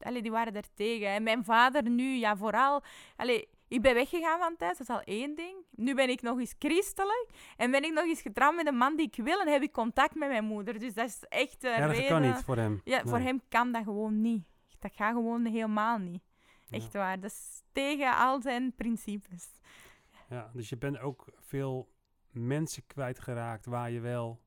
[0.04, 1.08] allee, die waren er tegen.
[1.08, 2.84] En mijn vader nu, ja, vooral...
[3.16, 5.56] Allee, ik ben weggegaan van thuis, dat is al één ding.
[5.72, 7.28] Nu ben ik nog eens christelijk.
[7.58, 9.40] En ben ik nog eens getrouwd met een man die ik wil.
[9.40, 10.80] En heb ik contact met mijn moeder.
[10.80, 12.08] Dus dat is echt een Ja, dat reden...
[12.08, 12.82] kan niet voor hem.
[12.84, 14.46] Ja, voor hem kan dat gewoon niet.
[14.80, 16.24] Dat gaat gewoon helemaal niet.
[16.68, 16.78] Ja.
[16.78, 17.20] Echt waar.
[17.20, 19.50] Dat is tegen al zijn principes.
[20.30, 21.92] Ja, dus je bent ook veel
[22.30, 24.42] mensen kwijtgeraakt waar je wel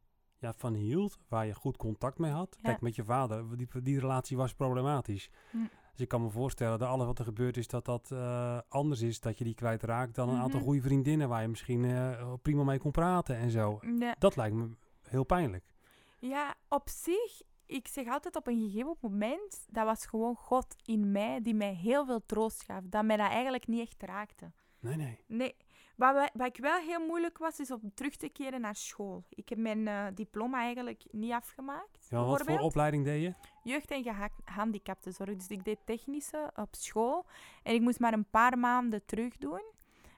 [0.47, 2.57] ja, van hield, waar je goed contact mee had.
[2.61, 2.69] Ja.
[2.69, 5.31] Kijk, met je vader, die, die relatie was problematisch.
[5.51, 5.59] Hm.
[5.93, 9.01] Dus ik kan me voorstellen dat alles wat er gebeurd is, dat dat eh, anders
[9.01, 10.69] is, dat je die kwijtraakt dan een aantal Mhm.
[10.69, 13.79] goede vriendinnen waar je misschien eh, prima mee kon praten en zo.
[13.99, 14.15] Ja.
[14.19, 14.69] Dat lijkt me
[15.09, 15.75] heel pijnlijk.
[16.19, 21.13] ja, op zich, ik zeg altijd op een gegeven moment, dat was gewoon God in
[21.13, 22.81] mij die mij heel veel troost gaf.
[22.85, 24.53] Dat mij dat eigenlijk niet echt raakte.
[24.81, 25.19] Nee, nee.
[25.27, 25.55] Nee.
[25.97, 29.25] Wat, ik wel heel moeilijk was, is om terug te keren naar school.
[29.29, 32.07] Ik heb mijn eh, diploma eigenlijk niet afgemaakt.
[32.11, 33.35] Ja, wat voor opleiding deed je?
[33.63, 34.05] jeugd- en
[34.45, 35.37] gehandicaptenzorg.
[35.37, 37.27] Dus ik deed technische op school.
[37.63, 39.63] En ik moest maar een paar maanden terug doen.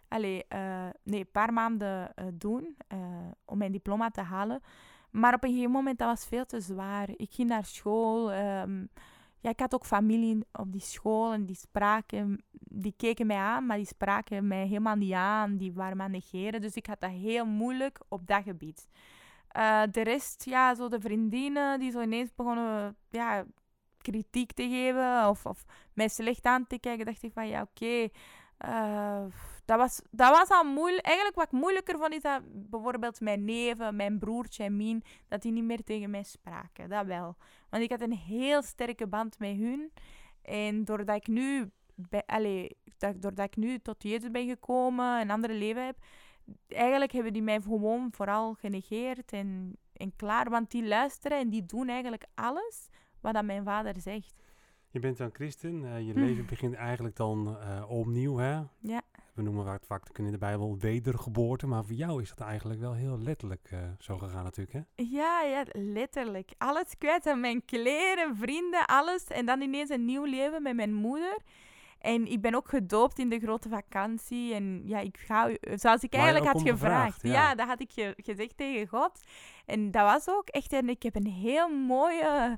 [0.09, 2.76] Allee, eh, nee, een paar maanden eh, doen
[3.45, 4.62] om mijn diploma te halen.
[5.11, 7.09] Maar op een gegeven moment, dat was veel te zwaar.
[7.16, 8.33] Ik ging naar school.
[8.33, 8.85] ehm,
[9.41, 13.66] ja, ik had ook familie op die school en die spraken, die keken mij aan,
[13.66, 15.57] maar die spraken mij helemaal niet aan.
[15.57, 16.61] Die waren me negeren.
[16.61, 18.89] Dus ik had dat heel moeilijk op dat gebied.
[19.49, 23.45] Eh, de rest, ja, zo de vriendinnen die zo ineens begonnen ja,
[23.99, 28.09] kritiek te geven of, of mij slecht aan te kijken, dacht ik van ja, oké.
[28.59, 29.25] Eh,
[29.65, 31.07] dat, was, dat was al moeilijk.
[31.07, 35.43] Eigenlijk wat ik moeilijker vond, is dat bijvoorbeeld mijn neven, mijn broertje en Mien, dat
[35.43, 36.89] die niet meer tegen mij spraken.
[36.89, 37.37] Dat wel.
[37.71, 39.93] Want ik had een heel sterke band met hun.
[40.43, 42.73] En doordat ik nu, bij,
[43.17, 45.97] doordat ik nu tot Jezus ben gekomen, en een andere leven heb,
[46.69, 50.51] eigenlijk hebben die mij gewoon vooral genegeerd en, en klaar.
[50.51, 52.89] Want die luisteren en die doen eigenlijk alles
[53.21, 54.35] wat dat mijn vader zegt.
[54.91, 56.18] Je bent dan christen, eh, je Hm.
[56.18, 58.53] leven begint eigenlijk dan eh, opnieuw, hè?
[58.80, 59.03] Ja.
[59.34, 62.93] We noemen het vaak in de Bijbel wedergeboorte, maar voor jou is dat eigenlijk wel
[62.95, 65.05] heel letterlijk eh, zo gegaan natuurlijk, hè?
[65.05, 66.51] Ja, ja, letterlijk.
[66.59, 67.26] Alles kwijt.
[67.26, 69.24] En Mijn kleren, vrienden, alles.
[69.26, 71.39] En dan ineens een nieuw leven met mijn moeder.
[71.99, 74.55] En ik ben ook gedoopt in de grote vakantie.
[74.55, 77.22] En ja, ik ga, zoals ik eigenlijk had gevraagd.
[77.22, 77.32] ja.
[77.32, 77.55] ja.
[77.55, 79.20] dat had ik ge- gezegd tegen God.
[79.66, 80.72] En dat was ook echt...
[80.72, 82.57] En ik heb een heel mooie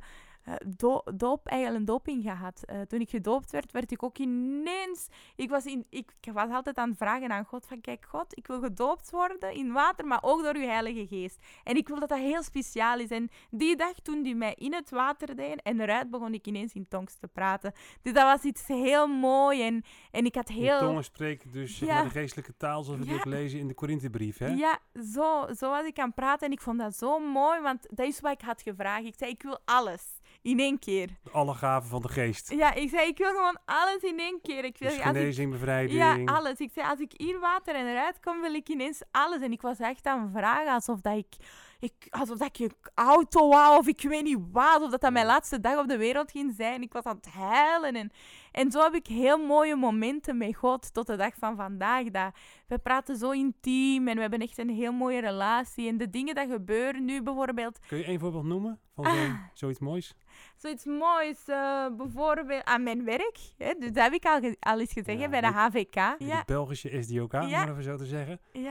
[0.77, 2.63] do- doop, eigenlijk een doping gehad.
[2.65, 5.09] Eh, toen ik gedoopt werd, werd ik ook ineens...
[5.37, 7.81] Ik was, in, ik was altijd aan het vragen aan God van...
[7.81, 11.39] Kijk, God, ik wil gedoopt worden in water, maar ook door uw Heilige Geest.
[11.65, 13.09] En ik wil dat dat heel speciaal is.
[13.09, 16.73] En die dag toen die mij in het water deden en eruit begon ik ineens
[16.73, 17.73] in tongs te praten.
[18.03, 20.79] Dus dat was iets heel mooi en, en ik had In heel...
[20.79, 22.03] tongen spreken dus Ja.
[22.03, 24.47] de geestelijke taal zoals we die ook lezen in de Korinthebrief, hè?
[24.49, 24.79] Ja,
[25.13, 28.07] zo, zo was ik aan het praten en ik vond dat zo mooi, want dat
[28.07, 29.05] is wat ik had gevraagd.
[29.05, 31.09] Ik zei, ik wil alles in één keer.
[31.33, 32.53] Alle gaven van de geest.
[32.53, 34.65] Ja, ik zei, ik wil gewoon alles in één keer.
[34.65, 35.99] Ik wil, Dus als ik- genezing, bevrijding.
[35.99, 36.59] Ja, alles.
[36.59, 39.41] Ik zei, als ik in water en eruit kom, wil ik ineens alles.
[39.41, 41.35] En ik was echt aan het vragen alsof dat ik,
[41.81, 44.83] ik, alsof dat ik een auto wou of ik weet niet wat.
[44.83, 46.83] Of dat dat mijn laatste dag op de wereld ging zijn.
[46.83, 47.95] Ik was aan het huilen.
[47.95, 48.11] En,
[48.53, 52.05] en zo heb ik heel mooie momenten met God tot de dag van vandaag.
[52.05, 52.33] Dat
[52.67, 55.89] we praten zo intiem en we hebben echt een heel mooie relatie.
[55.89, 59.35] En de dingen die gebeuren nu bijvoorbeeld, Kun je één voorbeeld noemen van Ah.
[59.55, 60.15] zoiets moois?
[60.57, 63.39] zoiets moois, eh, bijvoorbeeld aan mijn werk.
[63.59, 63.75] Hè?
[63.79, 65.95] Dus dat heb ik al, al eens gezegd Ja, hè, bij de HVK.
[65.95, 67.59] Met Ja, De Belgische SDOK, om Ja.
[67.59, 68.41] maar even zo te zeggen.
[68.53, 68.71] ja.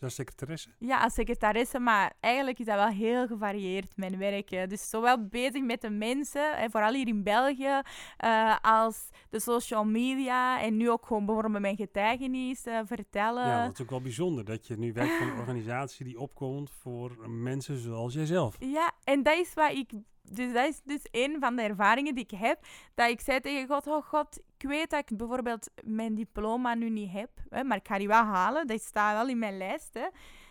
[0.00, 0.68] Als secretaresse?
[0.78, 4.70] Ja, als secretaresse, maar eigenlijk is dat wel heel gevarieerd, mijn werk.
[4.70, 7.80] Dus zowel bezig met de mensen, hè, vooral hier in België,
[8.16, 13.46] eh, als de social media en nu ook gewoon bijvoorbeeld mijn getuigenis eh, vertellen.
[13.46, 16.70] Ja, dat is ook wel bijzonder dat je nu werkt voor een organisatie die opkomt
[16.70, 18.56] voor mensen zoals jijzelf.
[18.58, 19.92] Ja, en dat is wat ik.
[20.32, 22.66] Dus dat is dus een van de ervaringen die ik heb.
[22.94, 26.90] Dat ik zei tegen God: Oh God, ik weet dat ik bijvoorbeeld mijn diploma nu
[26.90, 27.30] niet heb.
[27.48, 28.66] Hè, maar ik ga die wel halen.
[28.66, 29.94] Dat staat wel in mijn lijst.
[29.94, 30.06] Hè.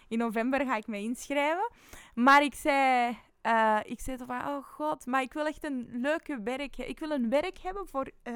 [0.08, 1.72] In november ga ik me inschrijven.
[2.14, 3.18] Maar ik zei.
[3.50, 6.78] Eh, ik zei van, oh god, maar ik wil echt een leuke werk.
[6.78, 8.34] Ik wil een werk hebben voor, eh,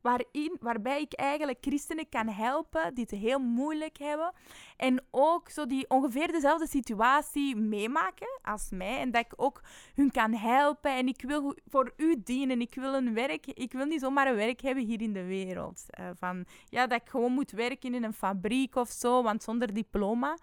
[0.00, 4.32] waarin, waarbij ik eigenlijk christenen kan helpen die het heel moeilijk hebben.
[4.76, 8.98] En ook zo die ongeveer dezelfde situatie meemaken als mij.
[8.98, 9.60] En dat ik ook
[9.94, 10.96] hun kan helpen.
[10.96, 12.60] En ik wil voor u dienen.
[12.60, 13.46] Ik wil een werk.
[13.46, 15.84] Ik wil niet zomaar een werk hebben hier in de wereld.
[15.86, 19.74] Eh, van ja, dat ik gewoon moet werken in een fabriek of zo, want zonder
[19.74, 20.36] diploma.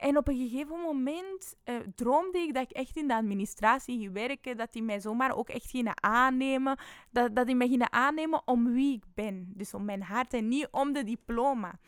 [0.00, 4.12] En op een gegeven moment eh, droomde ik dat ik echt in de administratie ging
[4.12, 4.56] werken.
[4.56, 6.78] Dat die mij zomaar ook echt gingen aannemen.
[7.10, 9.52] Dat, dat die mij gingen aannemen om wie ik ben.
[9.54, 11.78] Dus om mijn hart en niet om de diploma.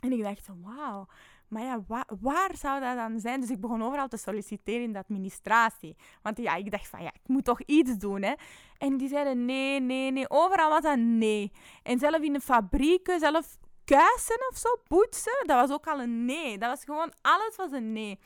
[0.00, 1.06] En ik dacht, wauw.
[1.48, 3.40] Maar ja, wa- waar zou dat dan zijn?
[3.40, 5.96] Dus ik begon overal te solliciteren in de administratie.
[6.22, 8.32] Want ja, ik dacht van, ja, ik moet toch iets doen, hè.
[8.78, 10.30] En die zeiden nee, nee, nee.
[10.30, 11.52] Overal was dat nee.
[11.82, 16.24] En zelf in de fabrieken, zelf kuisen of zo, poetsen, dat was ook al een
[16.24, 16.58] nee.
[16.58, 18.18] Dat was gewoon, alles was een nee.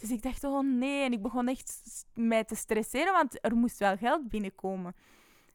[0.00, 1.04] Dus ik dacht, oh nee.
[1.04, 4.94] En ik begon echt mij te stresseren, want er moest wel geld binnenkomen.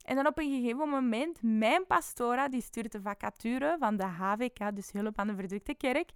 [0.05, 4.75] En dan op een gegeven moment, mijn pastora, die stuurt de vacature van de HVK,
[4.75, 6.11] dus Hulp aan de Verdrukte Kerk.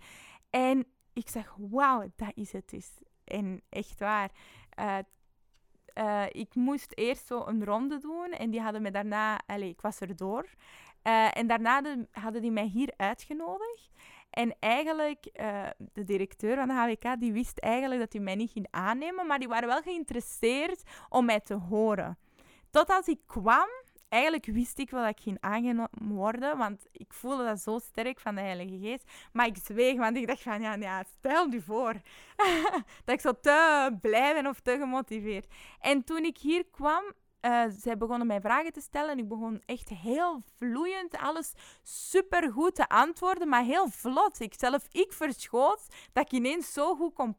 [0.49, 2.89] En ik zeg, wauw, dat is het dus.
[3.23, 4.31] En echt waar.
[4.69, 4.97] eh,
[5.93, 9.81] eh, ik moest eerst zo een ronde doen en die hadden me daarna, allez, ik
[9.81, 10.49] was erdoor.
[11.05, 13.89] Eh, en daarna de- hadden die mij hier uitgenodigd.
[14.29, 18.51] En eigenlijk, eh, de directeur van de HWK, die wist eigenlijk dat hij mij niet
[18.51, 22.17] ging aannemen, maar die waren wel geïnteresseerd om mij te horen.
[22.69, 23.67] Tot als ik kwam,
[24.09, 28.19] eigenlijk wist ik wel dat ik ging aangenomen worden, want ik voelde dat zo sterk
[28.19, 29.11] van de Heilige Geest.
[29.33, 31.93] Maar ik zweeg, want ik dacht van, ja, ja stel je voor
[33.05, 35.53] dat ik zo te blij ben of te gemotiveerd.
[35.79, 37.03] En toen ik hier kwam,
[37.45, 42.75] eh, zij begonnen mij vragen te stellen en ik begon echt heel vloeiend alles supergoed
[42.75, 44.39] te antwoorden, maar heel vlot.
[44.39, 47.37] Ik zelf, ik verschoot dat ik ineens zo goed kon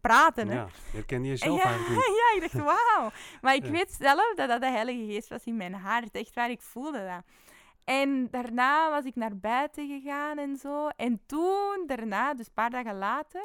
[0.00, 0.48] praten.
[0.48, 0.54] Hè.
[0.54, 2.16] Ja, dat kende je zelf ja, eigenlijk niet.
[2.22, 3.10] ja, ik dacht, wauw.
[3.40, 3.70] Maar ik Ja.
[3.70, 6.14] weet zelf dat dat de Heilige Geest was in mijn hart.
[6.14, 7.22] Echt waar, ik voelde dat.
[7.84, 10.88] En daarna was ik naar buiten gegaan en zo.
[10.88, 13.44] En toen, daarna, dus een paar dagen later,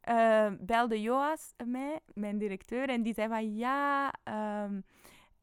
[0.00, 4.80] eh, belde Joas mij, mijn directeur, en die zei van, ja, ehm,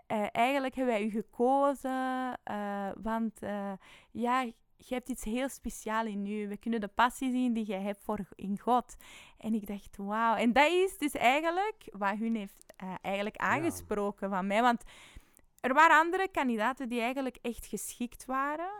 [0.09, 3.71] eh, eigenlijk hebben wij u gekozen, eh, want eh,
[4.11, 4.41] ja,
[4.77, 6.47] je hebt iets heel speciaals in u.
[6.47, 8.95] We kunnen de passie zien die jij hebt voor in God.
[9.37, 10.35] En ik dacht, wauw.
[10.35, 12.65] En dat is dus eigenlijk wat hun heeft
[13.01, 14.61] eigenlijk aangesproken van mij.
[14.61, 14.83] Want
[15.59, 18.71] er waren andere kandidaten die eigenlijk echt geschikt waren.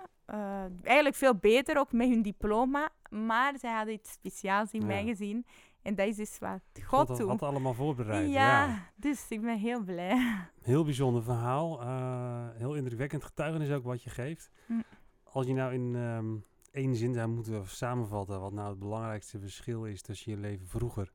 [0.84, 2.90] Eigenlijk veel beter, ook met hun diploma.
[3.10, 4.86] Maar zij hadden iets speciaals in Ja.
[4.88, 5.46] mij gezien.
[5.82, 7.30] En dat is dus wat God God had, doet.
[7.30, 8.30] had allemaal voorbereid.
[8.30, 8.90] Ja, ja.
[8.96, 10.48] dus ik ben heel blij.
[10.62, 11.82] Heel bijzonder verhaal.
[11.82, 14.50] eh, heel indrukwekkend getuigenis ook wat je geeft.
[14.66, 14.84] Mm.
[15.24, 16.36] Als je nou in ehm,
[16.72, 21.12] één zin zou moeten samenvatten wat nou het belangrijkste verschil is tussen je leven vroeger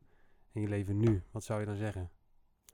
[0.53, 2.11] en je leven nu, wat zou je dan zeggen?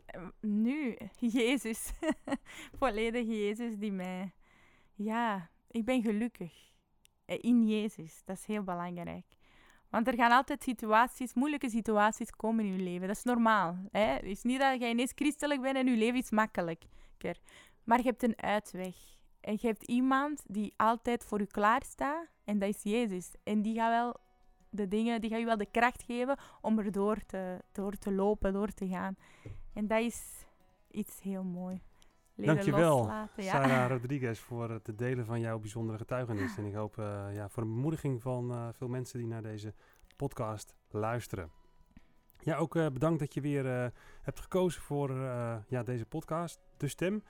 [0.07, 1.93] Eh, Nu, Jezus.
[2.79, 4.33] Volledig Jezus die mij...
[4.95, 6.71] Ja, ik ben gelukkig.
[7.25, 9.25] Eh, In Jezus, dat is heel belangrijk.
[9.91, 13.07] Want er gaan altijd situaties, moeilijke situaties komen in je leven.
[13.09, 13.79] Dat is normaal.
[13.91, 14.01] Hè?
[14.01, 17.37] Het is niet dat je ineens christelijk bent en je leven is makkelijker.
[17.85, 18.97] Maar je hebt een uitweg.
[19.41, 22.27] En je hebt iemand die altijd voor je klaar staat.
[22.45, 23.35] En dat is Jezus.
[23.43, 24.17] En die gaat wel
[24.71, 28.13] de dingen, die gaat je wel de kracht geven om er door te, door te
[28.13, 29.17] lopen, door te gaan.
[29.75, 30.45] En dat is
[30.91, 31.83] iets heel mooi.
[32.41, 33.51] Leren Dankjewel, loslaten, ja.
[33.51, 36.57] Sarah Rodriguez, voor het delen van jouw bijzondere getuigenis.
[36.57, 39.75] En ik hoop eh, ja, voor een bemoediging van eh, veel mensen die naar deze
[40.17, 41.51] podcast luisteren.
[42.39, 45.13] Ja, ook eh, bedankt dat je weer hebt gekozen voor
[45.69, 47.23] ja, deze podcast, De Stem.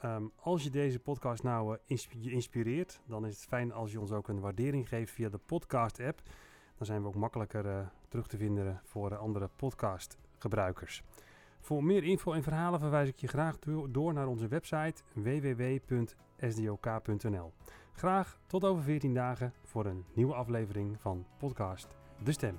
[0.00, 4.00] Ehm, als je deze podcast nou insp- je inspireert, dan is het fijn als je
[4.00, 6.22] ons ook een waardering geeft via de podcast-app.
[6.76, 11.02] Dan zijn we ook makkelijker terug te vinden voor andere podcastgebruikers.
[11.64, 15.92] Voor meer info en verhalen verwijs ik je graag do- door naar onze website www.sdok.nl.
[17.92, 22.58] Graag tot over 14 dagen voor een nieuwe aflevering van podcast De Stem.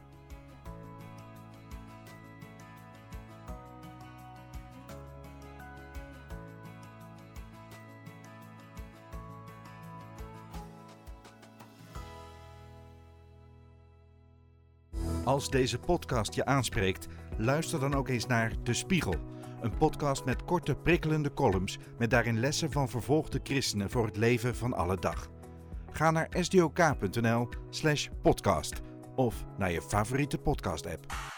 [15.24, 17.08] Als deze podcast je aanspreekt,
[17.38, 19.16] luister dan ook eens naar De Spiegel.
[19.62, 24.56] Een podcast met korte, prikkelende columns met daarin lessen van vervolgde christenen voor het leven
[24.56, 25.30] van alle dag.
[25.92, 28.82] Ga naar sdok.nl/podcast
[29.16, 31.35] of naar je favoriete podcast-app.